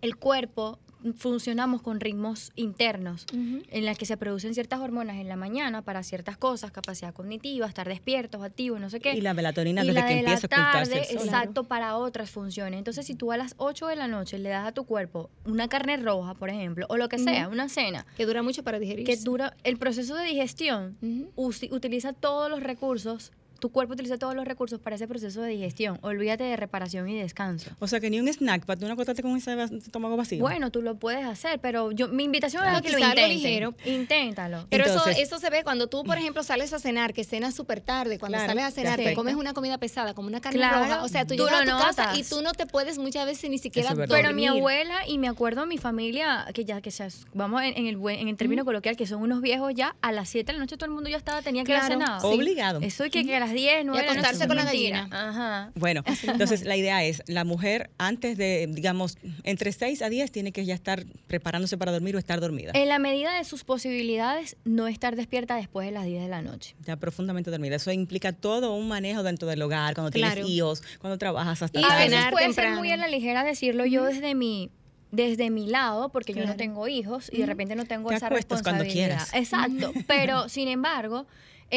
[0.01, 0.79] El cuerpo
[1.17, 6.03] funcionamos con ritmos internos en las que se producen ciertas hormonas en la mañana para
[6.03, 9.13] ciertas cosas, capacidad cognitiva, estar despiertos, activos, no sé qué.
[9.15, 11.25] Y la melatonina Y desde la que de la empieza a ocultarse el tarde, sol.
[11.27, 12.79] exacto, para otras funciones.
[12.79, 15.69] Entonces, si tú a las 8 de la noche le das a tu cuerpo una
[15.69, 19.05] carne roja, por ejemplo, o lo que sea, una cena, Que dura mucho para digerir.
[19.07, 20.97] que dura el proceso de digestión,
[21.37, 25.99] utiliza todos los recursos, tu cuerpo utiliza todos los recursos para ese proceso de digestión.
[26.03, 27.71] Olvídate de reparación y descanso.
[27.79, 30.41] O sea que ni un snack para tú no acostarte con ese estómago vacío.
[30.41, 33.29] Bueno, tú lo puedes hacer, pero yo mi invitación es a que lo intenten.
[33.31, 33.75] ligero.
[33.85, 34.67] Inténtalo.
[34.71, 37.55] Pero Entonces- eso, eso se ve cuando tú, por ejemplo, sales a cenar, que cenas
[37.55, 39.17] súper tarde, cuando Claro, sales a cenar, que afecta.
[39.21, 41.65] comes una comida pesada, como una carne Claro, roja, o sea, tú, tú llegas a
[41.65, 42.29] lo tu casa y notas.
[42.31, 44.09] tú no te puedes muchas veces ni siquiera dormir.
[44.11, 47.87] Pero mi abuela y me acuerdo mi familia, que ya que se, vamos en, en
[47.87, 50.59] el buen- en el término coloquial, que son unos viejos ya, a las 7 de
[50.59, 52.29] la noche todo el mundo ya estaba, tenía que Claro, haber cenado.
[52.29, 52.81] Obligado.
[52.81, 55.09] Eso y que, que a las 10, 9 de la noche, acostarse con la gallina.
[55.11, 55.73] Ajá.
[55.75, 60.53] Bueno, entonces la idea es, la mujer antes de, digamos, entre 6 a 10 tiene
[60.53, 62.73] que ya estar preparándose para dormir o estar dormida.
[62.75, 66.43] En la medida de sus posibilidades, no estar despierta después de las 10 de la
[66.43, 66.75] noche.
[66.85, 67.77] Ya profundamente dormida.
[67.77, 70.35] Eso implica todo un manejo dentro del hogar, cuando Claro.
[70.35, 72.05] tienes hijos, cuando trabajas hasta Y a tarde.
[72.05, 72.71] veces cenar puede temprano.
[72.77, 74.71] ser muy a la ligera decirlo yo desde mi
[75.11, 78.27] desde mi lado, porque yo no tengo hijos y de repente no tengo Te esa
[78.27, 79.29] acuestas cuando responsabilidad.
[79.29, 79.33] quieras.
[79.33, 79.93] Exacto.
[80.09, 81.27] Pero, sin embargo,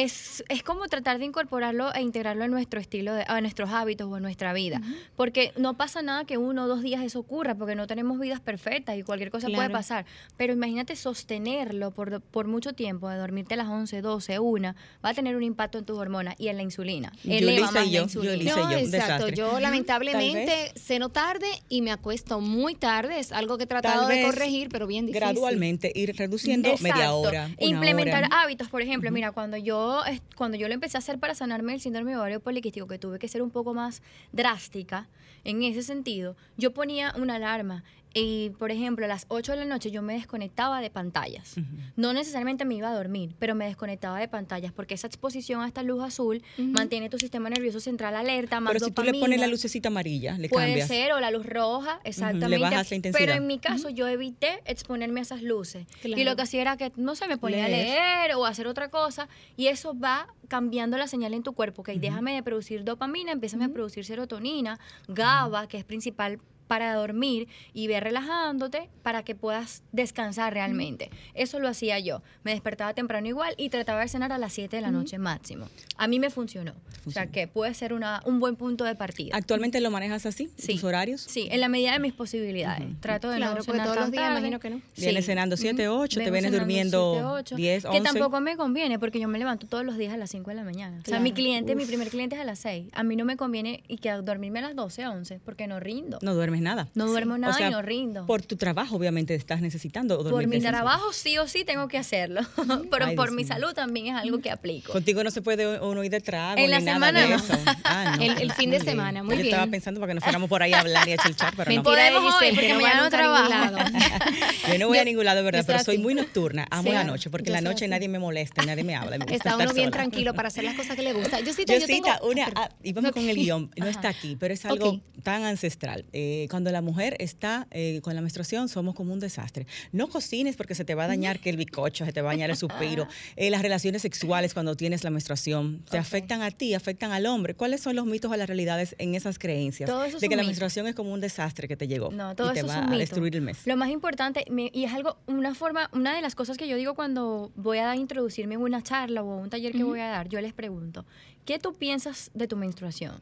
[0.02, 4.06] es, es como tratar de incorporarlo e integrarlo a nuestro estilo, de- a nuestros hábitos
[4.10, 4.80] o a nuestra vida.
[5.16, 8.40] Porque no pasa nada que uno o dos días eso ocurra, porque no tenemos vidas
[8.40, 9.72] perfectas y cualquier cosa puede Claro.
[9.72, 10.06] pasar.
[10.36, 15.08] Pero imagínate sostenerlo por, por mucho tiempo, de dormirte a las 11, 12, 1, va
[15.10, 17.12] a tener un impacto en tus hormonas y en la insulina.
[17.24, 18.34] Eleva más y la yo, insulina.
[18.34, 18.90] Yulisa No, yo, exacto.
[19.26, 19.36] desastre.
[19.36, 23.18] Yo lamentablemente ceno tarde y me acuesto muy tarde.
[23.18, 25.20] Es algo que he tratado Tal de corregir, pero bien difícil.
[25.26, 27.18] Gradualmente ir reduciendo media Exacto.
[27.20, 27.44] hora.
[27.46, 28.42] una Implementar hora.
[28.42, 29.87] hábitos, por ejemplo, mira, cuando yo
[30.36, 33.18] cuando yo lo empecé a hacer para sanarme el síndrome de ovario poliquístico, que tuve
[33.18, 35.08] que ser un poco más drástica
[35.44, 39.64] en ese sentido, yo ponía una alarma y, por ejemplo, a las 8 de la
[39.64, 41.56] noche yo me desconectaba de pantallas.
[41.96, 45.66] No necesariamente me iba a dormir, pero me desconectaba de pantallas porque esa exposición a
[45.66, 49.20] esta luz azul mantiene tu sistema nervioso central alerta, más Pero si tú le pones
[49.20, 49.46] dopamina.
[49.46, 50.88] la lucecita amarilla, le Puede cambias.
[50.88, 52.58] ser, o la luz roja, exactamente.
[52.58, 53.20] bajas la intensidad.
[53.24, 55.86] Pero en mi caso, yo evité exponerme a esas luces.
[56.02, 57.86] Y lo que hacía era que, no sé, me ponía a Leer.
[58.00, 59.28] leer o a hacer otra cosa.
[59.56, 61.82] Y eso va cambiando la señal en tu cuerpo.
[61.82, 67.48] Que déjame de producir dopamina, empieza a producir serotonina, GABA, que es principal para dormir
[67.74, 71.10] y ver relajándote para que puedas descansar realmente.
[71.34, 72.22] Eso lo hacía yo.
[72.44, 75.66] Me despertaba temprano igual y trataba de cenar a las 7 de la noche máximo.
[75.96, 76.74] A mí me funcionó.
[77.06, 79.34] O sea que puede ser una, un buen punto de partida.
[79.34, 80.50] ¿Actualmente lo manejas así?
[80.56, 80.74] Sí.
[80.74, 81.22] ¿Tus horarios?
[81.22, 82.86] Sí, en la medida de mis posibilidades.
[83.00, 84.38] Trato de Claro, no cenar todos los días tarde.
[84.40, 84.80] imagino que no.
[84.96, 87.98] Vienes cenando 7, 8, te vienes durmiendo 7, 8, 10, 11.
[87.98, 90.56] Que tampoco me conviene porque yo me levanto todos los días a las 5 de
[90.56, 90.96] la mañana.
[90.98, 91.22] O sea, Claro.
[91.22, 92.88] mi cliente, mi primer cliente es a las 6.
[92.92, 95.80] A mí no me conviene y que a dormirme a las 12, 11 porque no
[95.80, 96.18] rindo.
[96.20, 96.88] No duermes nada.
[96.94, 98.26] No duermo nada O sea, y no rindo.
[98.26, 100.32] Por tu trabajo, obviamente, estás necesitando dormir.
[100.32, 102.40] Por mi trabajo sí o sí tengo que hacerlo.
[102.90, 103.52] Pero Ay, por Dios mi mío.
[103.54, 104.92] salud también es algo que aplico.
[104.92, 107.36] Contigo no se puede uno ir de trago En la ni nada semana de no.
[107.36, 107.54] eso.
[107.84, 108.22] Ah, no.
[108.28, 108.96] El- el fin de Muy bien.
[108.96, 109.54] semana, muy Yo bien.
[109.54, 111.82] estaba pensando para que nos fuéramos por ahí a hablar y a chelchar, pero no.
[111.82, 113.76] Podemos de hoy, porque que no mañana no nunca a ningún trabajo.
[113.76, 114.72] lado.
[114.72, 115.60] Yo no voy a ningún lado, ¿verdad?
[115.60, 116.66] yo Pero soy muy nocturna.
[116.70, 119.16] Amo la noche, porque yo la noche nadie me molesta, nadie me habla.
[119.28, 121.40] Está uno bien tranquilo para hacer las cosas que le gusta.
[121.40, 121.76] Yo sí, yo
[122.22, 125.44] una, Ah, ah, y vamos con el guion, no está aquí, pero es algo tan
[125.44, 126.04] ancestral.
[126.12, 129.66] Eh, cuando la mujer está eh, con la menstruación, somos como un desastre.
[129.92, 132.32] No cocines porque se te va a dañar que el bicocho, se te va a
[132.34, 133.06] dañar el suspiro.
[133.36, 137.54] Eh, las relaciones sexuales cuando tienes la menstruación, te afectan a ti, afectan al hombre.
[137.54, 139.88] ¿Cuáles son los mitos o las realidades en esas creencias?
[139.88, 140.48] Todo eso de que la mito.
[140.48, 142.78] menstruación es como un desastre que te llegó No, todo y te eso va es
[142.78, 142.98] un a mito.
[142.98, 143.66] destruir el mes.
[143.66, 146.94] Lo más importante, y es algo, una forma, una de las cosas que yo digo
[146.94, 150.40] cuando voy a introducirme en una charla o un taller que voy a dar, yo
[150.40, 151.04] les pregunto,
[151.44, 153.20] ¿qué tú piensas de tu menstruación?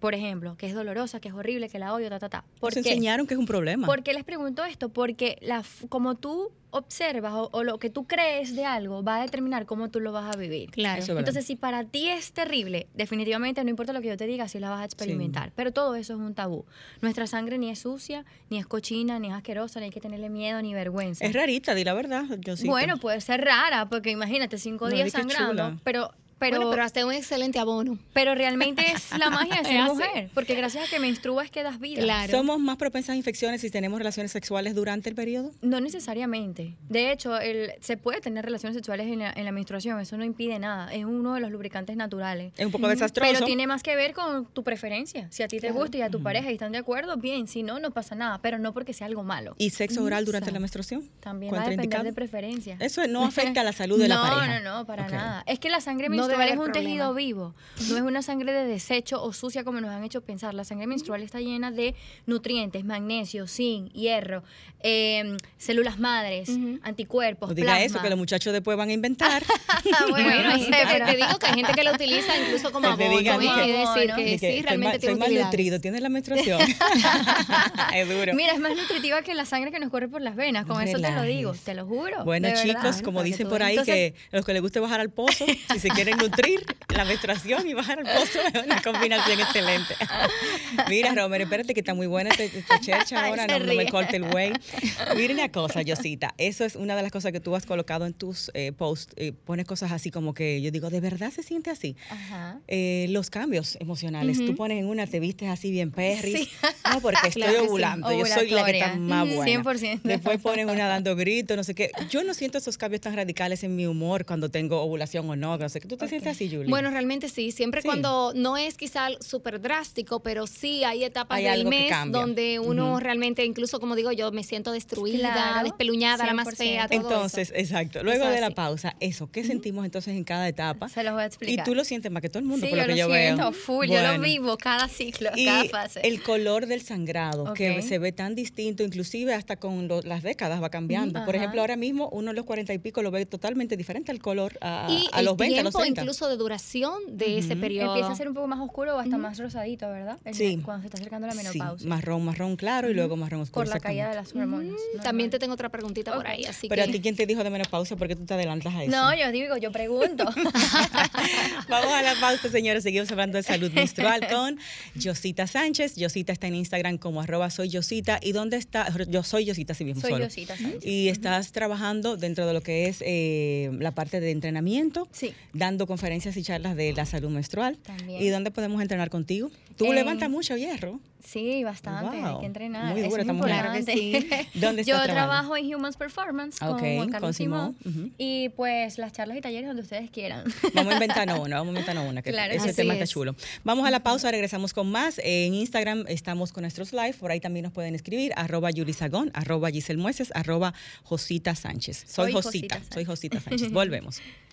[0.00, 2.44] Por ejemplo, que es dolorosa, que es horrible, que la odio, ta, ta, ta.
[2.60, 2.90] ¿Por Nos qué?
[2.90, 3.86] enseñaron que es un problema.
[3.86, 4.90] ¿Por qué les pregunto esto?
[4.90, 9.22] Porque la, como tú observas o, o lo que tú crees de algo va a
[9.22, 10.70] determinar cómo tú lo vas a vivir.
[10.70, 11.02] Claro.
[11.02, 11.08] Es.
[11.08, 14.58] Entonces, si para ti es terrible, definitivamente no importa lo que yo te diga, si
[14.58, 15.52] la vas a experimentar.
[15.56, 16.66] Pero todo eso es un tabú.
[17.00, 20.28] Nuestra sangre ni es sucia, ni es cochina, ni es asquerosa, ni hay que tenerle
[20.28, 21.24] miedo ni vergüenza.
[21.24, 22.24] es rarita, di la verdad.
[22.40, 22.68] Yosita.
[22.70, 26.12] bueno, puede ser rara, porque imagínate, cinco No, días sangrando, pero...
[26.38, 27.98] Pero, Bueno, pero hasta un excelente abono.
[28.12, 31.80] pero realmente es la magia de ser mujer, porque gracias a que menstruas que das
[31.80, 32.02] vida.
[32.02, 32.30] Claro.
[32.30, 35.50] ¿Somos más propensas a infecciones si tenemos relaciones sexuales durante el periodo?
[35.62, 36.76] No necesariamente.
[36.88, 40.24] De hecho, el, se puede tener relaciones sexuales en la, en la menstruación, eso no
[40.24, 40.92] impide nada.
[40.92, 42.52] Es uno de los lubricantes naturales.
[42.56, 43.32] Es un poco desastroso.
[43.32, 45.26] Pero tiene más que ver con tu preferencia.
[45.30, 47.48] Si a ti te gusta y a tu pareja y están de acuerdo, bien.
[47.48, 48.38] Si no, no pasa nada.
[48.42, 49.54] Pero no porque sea algo malo.
[49.58, 50.54] ¿Y sexo oral durante Exacto.
[50.54, 51.08] la menstruación?
[51.20, 52.76] También va a depender de preferencia.
[52.80, 54.60] Eso no afecta a la salud de la no, pareja.
[54.60, 55.12] No, no, para Ok.
[55.12, 55.42] nada.
[55.46, 56.88] Es que la sangre No debe menstrual es haber un problema.
[56.88, 57.54] tejido vivo.
[57.90, 60.54] No es una sangre de desecho o sucia como nos han hecho pensar.
[60.54, 61.94] La sangre menstrual está llena de
[62.26, 64.42] nutrientes, magnesio, zinc, hierro,
[64.80, 66.50] eh, células madres,
[66.82, 67.84] anticuerpos, No diga plasma.
[67.86, 69.42] eso, que los muchachos después van a inventar.
[70.10, 73.18] bueno, no sé, pero- te digo que hay gente que lo utiliza incluso como abono.
[73.18, 75.18] Es decir, que que sí, soy realmente mal- tiene soy utilidades.
[75.44, 76.60] malnutrido, tienes la menstruación.
[77.94, 78.34] es duro.
[78.34, 80.66] Mira, es más nutritiva que la sangre que nos corre por las venas.
[80.66, 82.24] Con eso te lo digo, te lo juro.
[82.24, 82.62] Bueno, verdad.
[82.62, 85.78] chicos, como dicen por ahí, Entonces- que los que les guste bajar al pozo, si
[85.78, 89.94] se quieren nutrir, la menstruación y bajar al pozo es una combinación excelente.
[90.88, 94.16] Mira, Romer, espérate que está muy buena esta, esta chercha ahora, no, no me corte
[94.16, 94.52] el güey.
[95.16, 98.14] Mira una cosa, Yosita, eso es una de las cosas que tú has colocado en
[98.14, 101.70] tus eh, posts, eh, pones cosas así como que yo digo, ¿de verdad se siente
[101.70, 101.96] así?
[102.10, 102.60] Ajá.
[102.68, 104.38] Eh, los cambios emocionales.
[104.38, 106.48] Tú pones en una, te vistes así bien perris.
[106.48, 106.50] Sí.
[106.92, 107.66] No, porque estoy Claro que sí.
[107.68, 108.12] ovulando.
[108.12, 109.62] Yo soy la que está más buena.
[109.62, 110.00] 100%.
[110.02, 111.90] Después pones una dando gritos, no sé qué.
[112.10, 115.56] Yo no siento esos cambios tan radicales en mi humor cuando tengo ovulación o no.
[115.56, 115.88] No sé qué.
[115.88, 116.68] ¿Tú te se siente así, Julie?
[116.70, 117.50] Bueno, realmente sí.
[117.52, 117.86] Siempre Sí.
[117.86, 123.00] cuando no es quizá súper drástico, pero sí hay etapas Hay del mes donde uno
[123.00, 126.56] realmente, incluso como digo yo, me siento destruida, Claro, despeluñada, la más 100%.
[126.56, 127.58] fea, todo Entonces, eso.
[127.58, 128.02] exacto.
[128.02, 130.88] Luego Eso de la pausa, eso, ¿qué sentimos entonces en cada etapa?
[130.88, 131.64] Se los voy a Y explicar.
[131.64, 133.14] tú lo sientes más que todo el mundo, Sí, por lo yo que lo yo
[133.14, 133.52] siento veo.
[133.52, 136.00] full, yo lo vivo cada ciclo, Y cada fase.
[136.04, 140.62] el color del sangrado, que se ve tan distinto, inclusive hasta con lo- las décadas
[140.62, 141.24] va cambiando.
[141.24, 144.20] Por ejemplo, ahora mismo uno en los cuarenta y pico lo ve totalmente diferente al
[144.20, 145.95] color a, y a los 20, a los tiempo 30.
[146.02, 147.88] Incluso de duración de ese periodo.
[147.94, 150.18] Empieza a ser un poco más oscuro o hasta más rosadito, ¿verdad?
[150.24, 150.60] El- Sí.
[150.64, 151.88] Cuando se está acercando la Sí, menopausia.
[151.88, 153.64] marrón, marrón claro y luego marrón oscuro.
[153.64, 154.74] por la caída de las hormonas.
[155.02, 156.88] También te tengo otra preguntita por ahí, así Pero que...
[156.90, 157.96] a ti, ¿quién te dijo de menopausia?
[157.96, 158.90] ¿Por qué tú te adelantas a eso?
[158.90, 160.24] No, yo digo, yo pregunto.
[161.68, 162.82] Vamos a la pausa, señores.
[162.82, 164.58] Seguimos hablando de salud menstrual con
[164.94, 165.96] Yosita Sánchez.
[165.96, 168.18] Yosita está en Instagram como arroba soy Yosita.
[168.22, 168.86] ¿Y dónde está?
[169.08, 170.00] Yo soy Yosita, sí mismo.
[170.02, 170.24] Soy solo.
[170.24, 170.84] Yosita Sánchez.
[170.86, 175.32] Y estás trabajando dentro de lo que es eh, la parte de entrenamiento, Sí.
[175.52, 177.76] dando conferencias y charlas de la salud menstrual.
[177.78, 178.22] También.
[178.22, 179.50] ¿Y dónde podemos entrenar contigo?
[179.76, 181.00] Tú levantas mucho hierro.
[181.24, 182.38] Sí, bastante, hay Wow.
[182.40, 182.92] que entrenar.
[182.92, 183.82] Muy dura es importante.
[183.82, 184.28] Claro que sí.
[184.60, 185.12] ¿Dónde Yo trabajando?
[185.12, 187.76] trabajo en Humans Performance con Juan con Simón.
[188.16, 190.44] Y pues las charlas y talleres donde ustedes quieran.
[190.72, 193.10] Vamos a inventarnos una, vamos a inventarnos una, que Claro, ese tema está es.
[193.10, 193.34] chulo.
[193.64, 195.20] Vamos a la pausa, regresamos con más.
[195.24, 199.32] En Instagram estamos con nuestros live, por ahí también nos pueden escribir, arroba Yuri Sagón,
[199.34, 202.04] arroba Giselle Mueces, arroba Josita Sánchez.
[202.06, 203.72] Soy, Soy Josita, Josita soy Josita Sánchez.
[203.72, 204.20] Volvemos.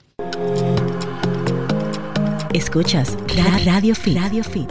[2.54, 4.18] Escuchas Ra- Radio Fit.
[4.18, 4.70] Radio Fit.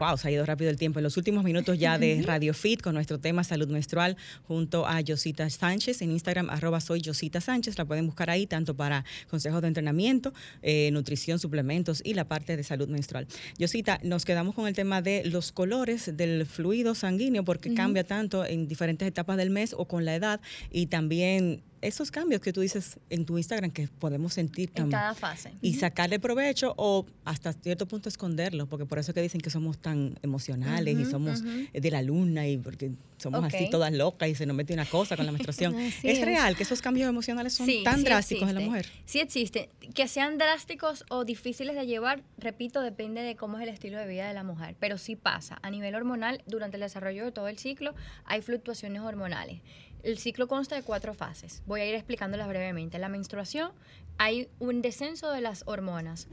[0.00, 0.98] Wow, se ha ido rápido el tiempo.
[0.98, 4.16] En los últimos minutos ya de Radio Fit con nuestro tema salud menstrual
[4.48, 7.78] junto a Yosita Sánchez en Instagram, arroba soy Yosita Sánchez.
[7.78, 10.32] La pueden buscar ahí tanto para consejos de entrenamiento,
[10.62, 13.28] eh, nutrición, suplementos y la parte de salud menstrual.
[13.58, 18.44] Yosita, nos quedamos con el tema de los colores del fluido sanguíneo porque cambia tanto
[18.44, 20.40] en diferentes etapas del mes o con la edad
[20.72, 24.90] y también esos cambios que tú dices en tu Instagram que podemos sentir en tam-
[24.92, 25.52] cada fase.
[25.60, 29.78] y sacarle provecho o hasta cierto punto esconderlo, porque por eso que dicen que somos
[29.78, 34.46] tan emocionales y somos de la luna y porque somos así todas locas y se
[34.46, 35.74] nos mete una cosa con la menstruación.
[35.78, 36.24] ¿Es, es.
[36.24, 38.68] real que esos cambios emocionales son Sí, tan sí drásticos en la existe.
[38.70, 38.86] mujer?
[39.04, 39.70] Sí existe.
[39.94, 44.06] Que sean drásticos o difíciles de llevar, repito, depende de cómo es el estilo de
[44.06, 44.76] vida de la mujer.
[44.80, 45.58] Pero sí pasa.
[45.62, 49.60] A nivel hormonal, durante el desarrollo de todo el ciclo, hay fluctuaciones hormonales.
[50.02, 51.62] El ciclo consta de cuatro fases.
[51.66, 52.98] Voy a ir explicándolas brevemente.
[52.98, 53.70] La menstruación,
[54.18, 56.28] hay un descenso de las hormonas.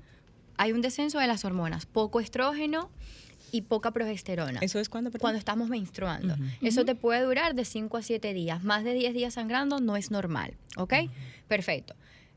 [0.58, 1.86] Hay un descenso de las hormonas.
[1.86, 2.90] Poco estrógeno
[3.52, 5.10] y poca progesterona ¿Eso es cuando?
[5.10, 5.22] perdón?
[5.22, 6.36] cuando estamos menstruando.
[6.62, 8.64] Eso te puede durar de 5 a 7 días.
[8.64, 10.94] Más de 10 días sangrando no es normal, ¿ok?
[11.48, 11.96] Perfecto.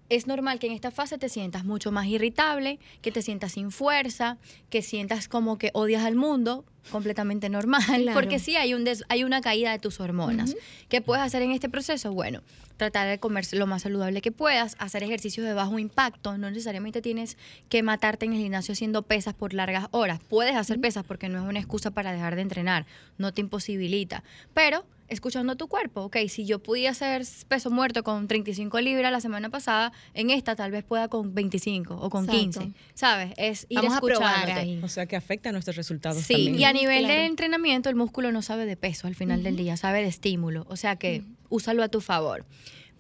[0.09, 3.71] Es normal que en esta fase te sientas mucho más irritable, que te sientas sin
[3.71, 4.37] fuerza,
[4.69, 8.13] que sientas como que odias al mundo, completamente normal, Claro.
[8.13, 10.55] porque sí hay, un des- hay una caída de tus hormonas.
[10.89, 12.13] ¿Qué puedes hacer en este proceso?
[12.13, 12.43] Bueno,
[12.77, 17.01] tratar de comer lo más saludable que puedas, hacer ejercicios de bajo impacto, no necesariamente
[17.01, 17.39] tienes
[17.71, 20.21] que matarte en el gimnasio haciendo pesas por largas horas.
[20.29, 22.85] Puedes hacer pesas porque no es una excusa para dejar de entrenar,
[23.17, 28.27] no te imposibilita, pero escuchando tu cuerpo, ok, si yo pude hacer peso muerto con
[28.29, 32.61] 35 libras la semana pasada, en esta tal vez pueda con 25 o con Exacto.
[32.61, 33.33] 15, ¿sabes?
[33.37, 34.61] Es ir Vamos a probar escuchándote.
[34.61, 34.81] ahí.
[34.83, 36.59] O sea que afecta a nuestros resultados Sí, también.
[36.59, 37.15] y a nivel claro.
[37.21, 40.67] de entrenamiento, el músculo no sabe de peso al final del día, sabe de estímulo.
[40.69, 42.45] O sea que úsalo a tu favor.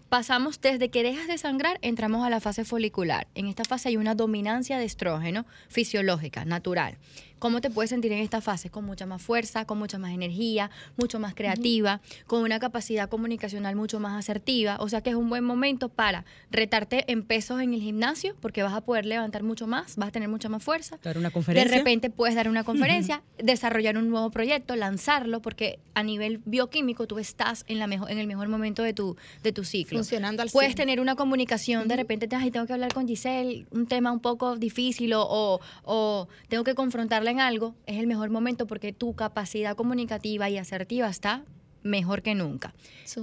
[0.08, 3.28] Pasamos desde que dejas de sangrar, entramos a la fase folicular.
[3.34, 6.98] En esta fase hay una dominancia de estrógeno fisiológica, natural.
[7.42, 8.70] ¿Cómo te puedes sentir en esta fase?
[8.70, 13.74] Con mucha más fuerza, con mucha más energía, mucho más creativa, con una capacidad comunicacional
[13.74, 14.76] mucho más asertiva.
[14.78, 18.62] O sea que es un buen momento para retarte en pesos en el gimnasio, porque
[18.62, 21.00] vas a poder levantar mucho más, vas a tener mucha más fuerza.
[21.02, 21.76] Dar una De conferencia.
[21.78, 27.18] repente puedes dar una conferencia, desarrollar un nuevo proyecto, lanzarlo, porque a nivel bioquímico tú
[27.18, 29.98] estás en, la mejor, en el mejor momento de tu, de tu ciclo.
[29.98, 30.76] Funcionando al Puedes 100.
[30.76, 34.20] tener una comunicación, de repente te, "Ay, tengo que hablar con Giselle, un tema un
[34.20, 38.92] poco difícil o, o- o tengo que confrontarla en algo, es el mejor momento porque
[38.92, 41.42] tu capacidad comunicativa y asertiva está
[41.82, 42.74] mejor que nunca.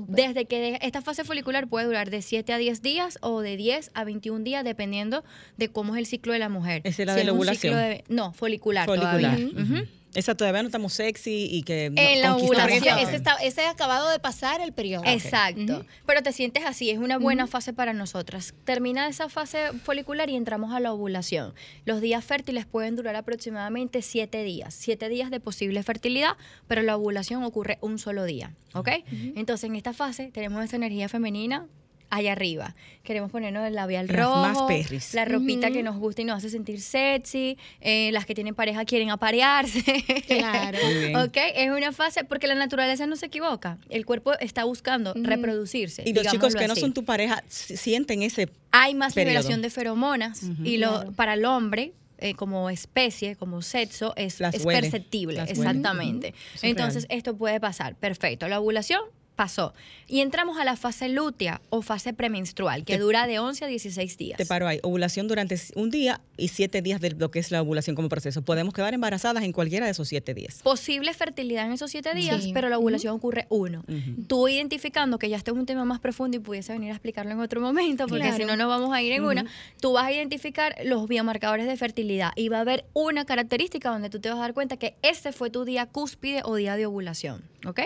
[0.10, 3.56] Desde que de- esta fase folicular puede durar de 7 a 10 días o de
[3.56, 5.24] 10 a 21 días, dependiendo
[5.56, 6.82] de cómo es el ciclo de la mujer.
[6.84, 7.76] Esa es la Si de la ovulación.
[7.78, 8.86] de- no, folicular.
[8.86, 9.38] Folicular.
[9.38, 9.86] todavía.
[10.16, 12.98] Esa todavía no estamos sexy y que no- En la ovulación.
[13.00, 15.04] ese, está, ese ha acabado de pasar el periodo.
[15.06, 15.86] Exacto.
[16.08, 18.56] Pero te sientes así, es una buena fase para nosotras.
[18.64, 21.54] Termina esa fase folicular y entramos a la ovulación.
[21.86, 24.74] Los días fértiles pueden durar aproximadamente siete días.
[24.74, 26.38] Siete días de posible fertilidad,
[26.68, 28.56] pero la ovulación ocurre un solo día.
[28.74, 28.90] ¿Ok?
[29.36, 31.68] Entonces, en esta fase tenemos esa energía femenina
[32.10, 32.76] allá arriba.
[33.04, 35.14] Queremos ponernos el labial Las rojo, más perris.
[35.14, 38.86] la ropita que nos gusta y nos hace sentir sexy, eh, las que tienen pareja
[38.86, 39.84] quieren aparearse.
[40.28, 40.78] Claro.
[41.26, 43.78] Ok, es una fase, porque la naturaleza no se equivoca.
[43.90, 46.04] El cuerpo está buscando reproducirse.
[46.06, 49.32] Y los chicos que no son tu pareja si- sienten ese Hay más periodo.
[49.32, 51.12] liberación de feromonas y lo, Claro.
[51.14, 55.38] para el hombre, eh, como especie, como sexo, es, es perceptible.
[55.38, 56.34] las exactamente.
[56.62, 57.18] Entonces, real.
[57.18, 57.96] esto puede pasar.
[57.96, 58.48] Perfecto.
[58.48, 59.02] La ovulación
[59.40, 59.74] pasó.
[60.06, 63.68] Y entramos a la fase lútea o fase premenstrual, que Te- dura de 11 a
[63.70, 64.38] 16 días.
[64.38, 64.80] Te paro ahí.
[64.84, 68.42] Ovulación durante un día y siete días de lo que es la ovulación como proceso.
[68.42, 70.62] Podemos quedar embarazadas en cualquiera de esos siete días.
[70.64, 72.52] Posible fertilidad en esos siete días, Sí.
[72.54, 73.84] pero la ovulación ocurre uno.
[74.28, 77.32] Tú identificando que ya este es un tema más profundo y pudiese venir a explicarlo
[77.32, 78.38] en otro momento, porque Claro.
[78.38, 79.46] si no nos vamos a ir en una,
[79.82, 84.10] tú vas a identificar los biomarcadores de fertilidad y va a haber una característica donde
[84.10, 86.86] tú te vas a dar cuenta que este fue tu día cúspide o día de
[86.86, 87.44] ovulación.
[87.66, 87.82] ¿Ok?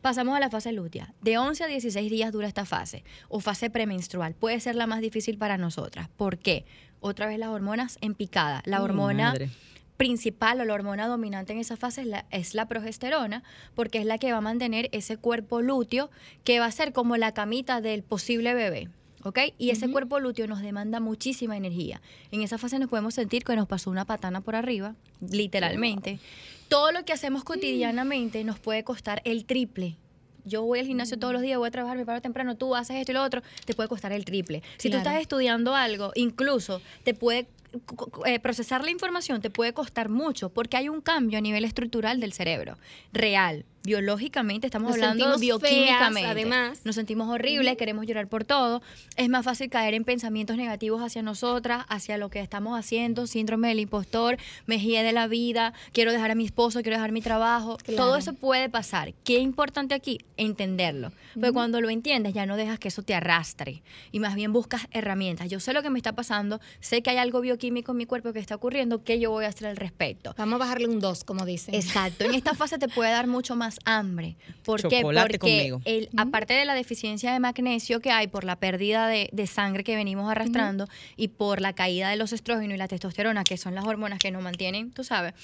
[0.00, 1.12] Pasamos a la fase lútea.
[1.20, 4.34] De 11 a 16 días dura esta fase, o fase premenstrual.
[4.34, 6.08] Puede ser la más difícil para nosotras.
[6.16, 6.64] ¿Por qué?
[7.00, 8.62] Otra vez las hormonas en picada.
[8.64, 9.50] La hormona madre.
[9.96, 13.42] principal o la hormona dominante en esa fase es la, es la progesterona,
[13.74, 16.10] porque es la que va a mantener ese cuerpo lúteo
[16.44, 18.88] que va a ser como la camita del posible bebé.
[19.24, 19.40] ¿Ok?
[19.58, 22.00] Y ese cuerpo lúteo nos demanda muchísima energía.
[22.30, 26.20] En esa fase nos podemos sentir que nos pasó una patana por arriba, literalmente.
[26.68, 29.96] Todo lo que hacemos cotidianamente nos puede costar el triple.
[30.48, 32.96] Yo voy al gimnasio todos los días, voy a trabajar, me paro temprano, tú haces
[32.96, 34.62] esto y lo otro, te puede costar el triple.
[34.78, 35.08] Si tú Claro.
[35.10, 37.46] estás estudiando algo, incluso te puede
[38.24, 42.18] eh, procesar la información te puede costar mucho porque hay un cambio a nivel estructural
[42.18, 42.78] del cerebro
[43.12, 46.80] real biológicamente estamos Nos hablando bioquímicamente feas, además.
[46.84, 48.82] nos sentimos horribles queremos llorar por todo.
[49.16, 53.68] Es más fácil caer en pensamientos negativos hacia nosotras hacia lo que estamos haciendo síndrome
[53.68, 54.36] del impostor
[54.66, 57.78] mejía de la vida quiero dejar a mi esposo quiero dejar mi trabajo.
[57.78, 57.96] Claro.
[57.96, 59.14] todo eso puede pasar.
[59.24, 63.14] Qué es importante aquí entenderlo porque cuando lo entiendes ya no dejas que eso te
[63.14, 63.82] arrastre
[64.12, 65.48] y más bien buscas herramientas.
[65.48, 68.32] Yo sé lo que me está pasando sé que hay algo bioquímico en mi cuerpo
[68.32, 71.24] que está ocurriendo qué yo voy a hacer al respecto Vamos a bajarle un 2,
[71.24, 71.74] como dicen.
[71.74, 74.36] Exacto, en esta fase te puede dar mucho más hambre.
[74.64, 75.00] ¿Por qué?
[75.22, 75.80] Porque conmigo.
[75.84, 79.84] el- aparte de la deficiencia de magnesio que hay por la pérdida de, de sangre
[79.84, 83.74] que venimos arrastrando y por la caída de los estrógenos y la testosterona, que son
[83.74, 85.34] las hormonas que nos mantienen, tú sabes,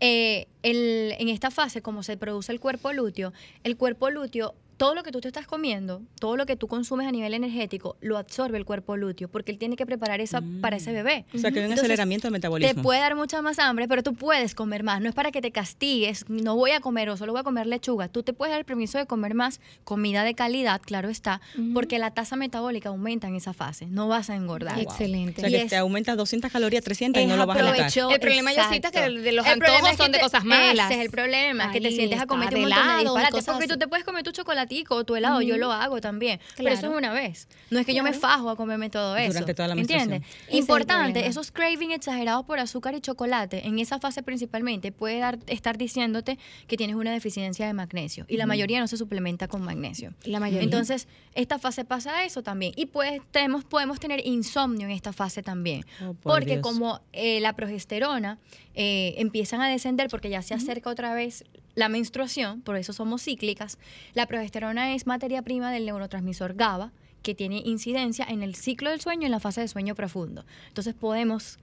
[0.00, 4.94] eh, el- en esta fase, como se produce el cuerpo lúteo, el cuerpo lúteo, todo
[4.94, 8.18] lo que tú te estás comiendo, todo lo que tú consumes a nivel energético, lo
[8.18, 11.24] absorbe el cuerpo lúteo, porque él tiene que preparar esa para ese bebé.
[11.34, 12.74] O sea, que hay un Entonces, aceleramiento del metabolismo.
[12.74, 15.00] te puede dar mucha más hambre, pero tú puedes comer más.
[15.00, 17.66] No es para que te castigues, no voy a comer o solo voy a comer
[17.66, 18.08] lechuga.
[18.08, 21.40] Tú te puedes dar el permiso de comer más comida de calidad, claro está,
[21.72, 23.86] porque la tasa metabólica aumenta en esa fase.
[23.86, 24.76] No vas a engordar.
[24.78, 25.40] O Excelente.
[25.40, 27.90] sea, Y que es- te aumenta 200 calorías, 300 y no lo vas a notar.
[28.14, 30.90] El problema, Yosita, es que de los El antojos es que son de cosas malas.
[30.90, 33.30] Ese es el problema, que te Ahí sientes a de un montón de disparates.
[33.34, 36.40] cosas Porque tú te puedes comer tu chocolatico o tu helado, yo lo hago también.
[36.56, 37.48] Pero eso es una vez.
[37.70, 39.32] No es que yo me fajo a comerme todo eso.
[39.32, 40.22] Durante toda la ¿Entiendes?
[40.48, 45.38] es Importante, esos craving exagerados por azúcar y chocolate, en esa fase principalmente, puede dar,
[45.46, 48.24] estar diciéndote que tienes una deficiencia de magnesio.
[48.28, 50.12] Y la mayoría no se suplementa con magnesio.
[50.24, 50.64] La mayoría.
[50.64, 52.72] Entonces, esta fase pasa eso también.
[52.76, 55.84] Y pues tenemos, podemos tener insomnio en esta fase también.
[56.02, 56.62] Oh, por porque Dios.
[56.62, 58.38] como eh, la progesterona
[58.74, 61.44] eh, empiezan a descender porque ya se acerca otra vez
[61.74, 63.78] la menstruación, por eso somos cíclicas,
[64.14, 69.00] la progesterona es materia prima del neurotransmisor GABA que tiene incidencia en el ciclo del
[69.00, 70.44] sueño y en la fase de sueño profundo.
[70.68, 71.58] Entonces podemos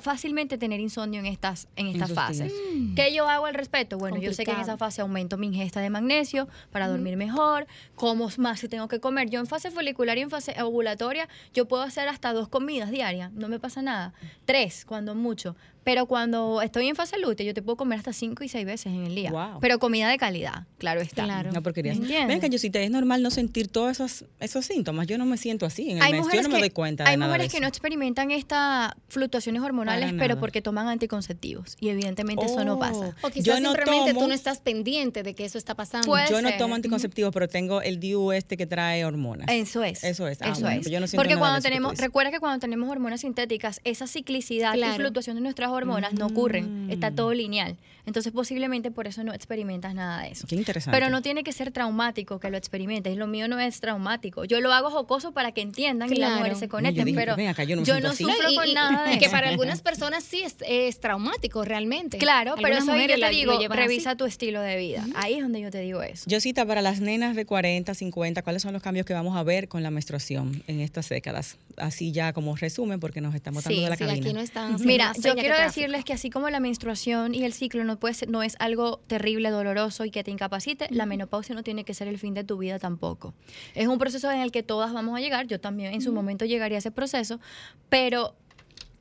[0.00, 2.52] fácilmente tener insomnio en estas en estas fases.
[2.52, 2.94] días.
[2.96, 3.98] ¿Qué yo hago al respecto?
[3.98, 7.66] Bueno, yo sé que en esa fase aumento mi ingesta de magnesio para dormir mejor,
[7.94, 9.30] como más si tengo que comer.
[9.30, 13.32] Yo en fase folicular y en fase ovulatoria, yo puedo hacer hasta dos comidas diarias,
[13.32, 14.12] no me pasa nada.
[14.44, 15.56] Tres, cuando mucho.
[15.84, 18.86] Pero cuando estoy en fase lútea, yo te puedo comer hasta cinco y seis veces
[18.86, 19.30] en el día.
[19.30, 19.60] Wow.
[19.60, 21.24] Pero comida de calidad, claro está.
[21.24, 21.52] Claro.
[21.52, 21.96] No porquerías.
[21.96, 22.28] ¿Entiendes?
[22.28, 25.06] Ven que yo si te es normal no sentir todos esos, esos síntomas.
[25.06, 26.26] Yo no me siento así en el Hay mes.
[26.32, 29.62] Yo no me doy cuenta hay de nada de mujeres que no experimentan estas fluctuaciones
[29.62, 31.76] hormonales, pero porque toman anticonceptivos.
[31.80, 32.78] Y evidentemente eso no Oh.
[32.78, 33.14] pasa.
[33.22, 36.06] O quizás Yo no simplemente tomo- tú no estás pendiente de que eso está pasando.
[36.06, 36.58] Puede Yo no ser.
[36.58, 39.46] tomo anticonceptivos, pero tengo el DIU este que trae hormonas.
[39.50, 40.04] Eso es.
[40.04, 40.40] Eso es.
[40.42, 40.90] Ah, Eso bueno, es.
[40.90, 44.06] yo no siento Porque nada de cuando tenemos, recuerda que cuando tenemos hormonas sintéticas, esa
[44.06, 44.96] ciclicidad y Claro.
[44.96, 46.86] fluctuación de nuestras hormonas no ocurren.
[46.86, 46.90] Mm.
[46.90, 47.76] Está todo lineal.
[48.06, 50.46] Entonces, posiblemente por eso no experimentas nada de eso.
[50.48, 50.96] Qué interesante.
[50.98, 53.16] Pero no tiene que ser traumático que lo experimentes.
[53.16, 54.44] Lo mío no es traumático.
[54.46, 56.36] Yo lo hago jocoso para que entiendan y las Claro.
[56.38, 57.04] mujeres se No, yo conecten.
[57.04, 59.48] dije, pero acá, yo no yo sufro y, con y- nada de y que para
[59.50, 62.18] algunas personas sí es, es traumático realmente.
[62.18, 63.68] Claro, pero eso ahí yo mujeres te digo, así.
[63.68, 65.06] revisa tu estilo de vida.
[65.14, 66.24] Ahí es donde yo te digo eso.
[66.26, 69.42] Yo cita para las nenas de 40, 50, ¿cuáles son los cambios que vamos a
[69.42, 71.58] ver con la menstruación en estas décadas?
[71.76, 74.26] Así ya como resumen, porque nos estamos dando Sí, de la Sí, cabina.
[74.26, 77.84] aquí no están Mira, yo seña decirles que así como la menstruación y el ciclo
[77.84, 81.62] no, puede ser- no es algo terrible, doloroso y que te incapacite, la menopausia no
[81.62, 83.34] tiene que ser el fin de tu vida tampoco.
[83.74, 86.44] Es un proceso en el que todas vamos a llegar, yo también en su momento
[86.44, 87.40] llegaría a ese proceso,
[87.88, 88.34] pero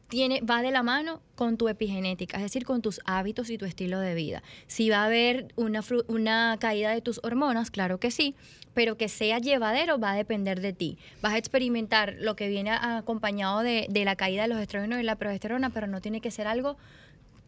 [0.09, 3.65] tiene, va de la mano con tu epigenética, es decir, con tus hábitos y tu
[3.65, 4.43] estilo de vida.
[4.67, 8.35] Si va a haber una, una caída de tus hormonas, claro que sí,
[8.73, 10.97] pero que sea llevadero va a depender de ti.
[11.21, 15.03] Vas a experimentar lo que viene acompañado de, de la caída de los estrógenos y
[15.03, 16.77] la progesterona, pero no tiene que ser algo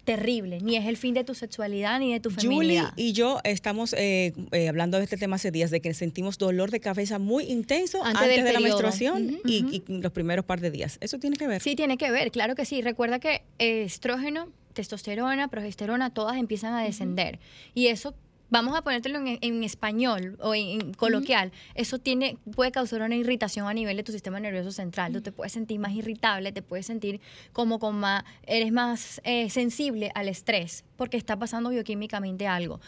[0.03, 2.93] terrible, ni es el fin de tu sexualidad ni de tu Julie feminidad.
[2.95, 6.71] y yo estamos eh, eh, hablando de este tema hace días, de que sentimos dolor
[6.71, 10.97] de cabeza muy intenso Antes de la menstruación y los primeros par de días.
[11.01, 11.61] ¿Eso tiene que ver?
[11.61, 12.81] Sí, tiene que ver, claro que sí.
[12.81, 17.39] Recuerda que eh, estrógeno, testosterona, progesterona, todas empiezan a descender.
[17.73, 18.15] Y eso,
[18.51, 23.15] vamos a ponértelo en, en español o en, en coloquial, eso tiene, puede causar una
[23.15, 25.13] irritación a nivel de tu sistema nervioso central.
[25.13, 27.19] Tú te puedes sentir más irritable, te puedes sentir
[27.53, 32.79] como con más, eres más eh, sensible al estrés porque está pasando bioquímicamente algo.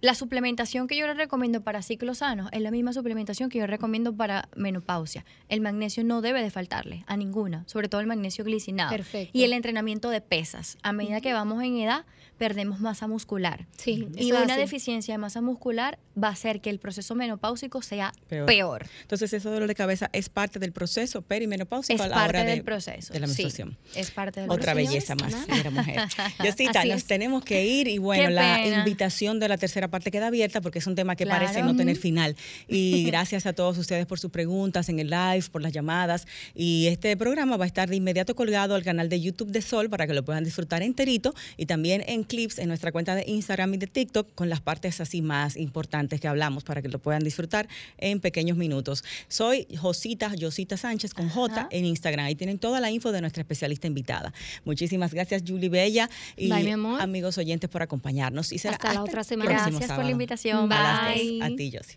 [0.00, 3.66] La suplementación que yo le recomiendo para ciclos sanos es la misma suplementación que yo
[3.66, 5.26] recomiendo para menopausia.
[5.50, 8.88] El magnesio no debe de faltarle a ninguna, sobre todo el magnesio glicinado.
[8.90, 9.36] Perfecto.
[9.36, 10.78] Y el entrenamiento de pesas.
[10.82, 12.06] A medida que vamos en edad,
[12.38, 13.66] perdemos masa muscular.
[13.76, 14.60] Sí, Y una así.
[15.12, 18.46] De masa muscular va a hacer que el proceso menopáusico sea Peor.
[18.46, 18.86] peor.
[19.02, 22.44] Entonces, ese dolor de cabeza es parte del proceso perimenopáusico Es a la parte hora
[22.44, 23.12] de, del proceso.
[23.12, 23.76] de la sí, menstruación.
[23.94, 24.90] es parte del Otra proceso.
[24.92, 25.32] belleza más
[25.64, 26.00] la mujer.
[26.44, 30.60] Yosita, nos tenemos que ir y bueno, la invitación de la tercera parte queda abierta
[30.60, 31.44] porque es un tema que Claro.
[31.44, 32.36] parece no tener final.
[32.68, 36.26] Y gracias a todos ustedes por sus preguntas en el live, por las llamadas.
[36.54, 39.88] Y este programa va a estar de inmediato colgado al canal de YouTube de Sol
[39.90, 43.74] para que lo puedan disfrutar enterito y también en clips en nuestra cuenta de Instagram
[43.74, 47.22] y de TikTok con las partes así más importantes que hablamos para que lo puedan
[47.22, 47.68] disfrutar
[47.98, 49.04] en pequeños minutos.
[49.28, 51.68] Soy Josita, Josita Sánchez con J Ajá.
[51.70, 52.26] en Instagram.
[52.26, 54.32] Ahí tienen toda la info de nuestra especialista invitada.
[54.64, 56.08] Muchísimas gracias, Julie Bella.
[56.36, 57.00] Y Bye, mi amor.
[57.00, 58.52] amigos oyentes por acompañarnos.
[58.52, 59.50] Y será Hasta la otra semana.
[59.50, 60.04] Gracias por sábado.
[60.04, 60.72] la invitación.
[60.72, 61.42] A las Bye.
[61.42, 61.80] A ti, Josie.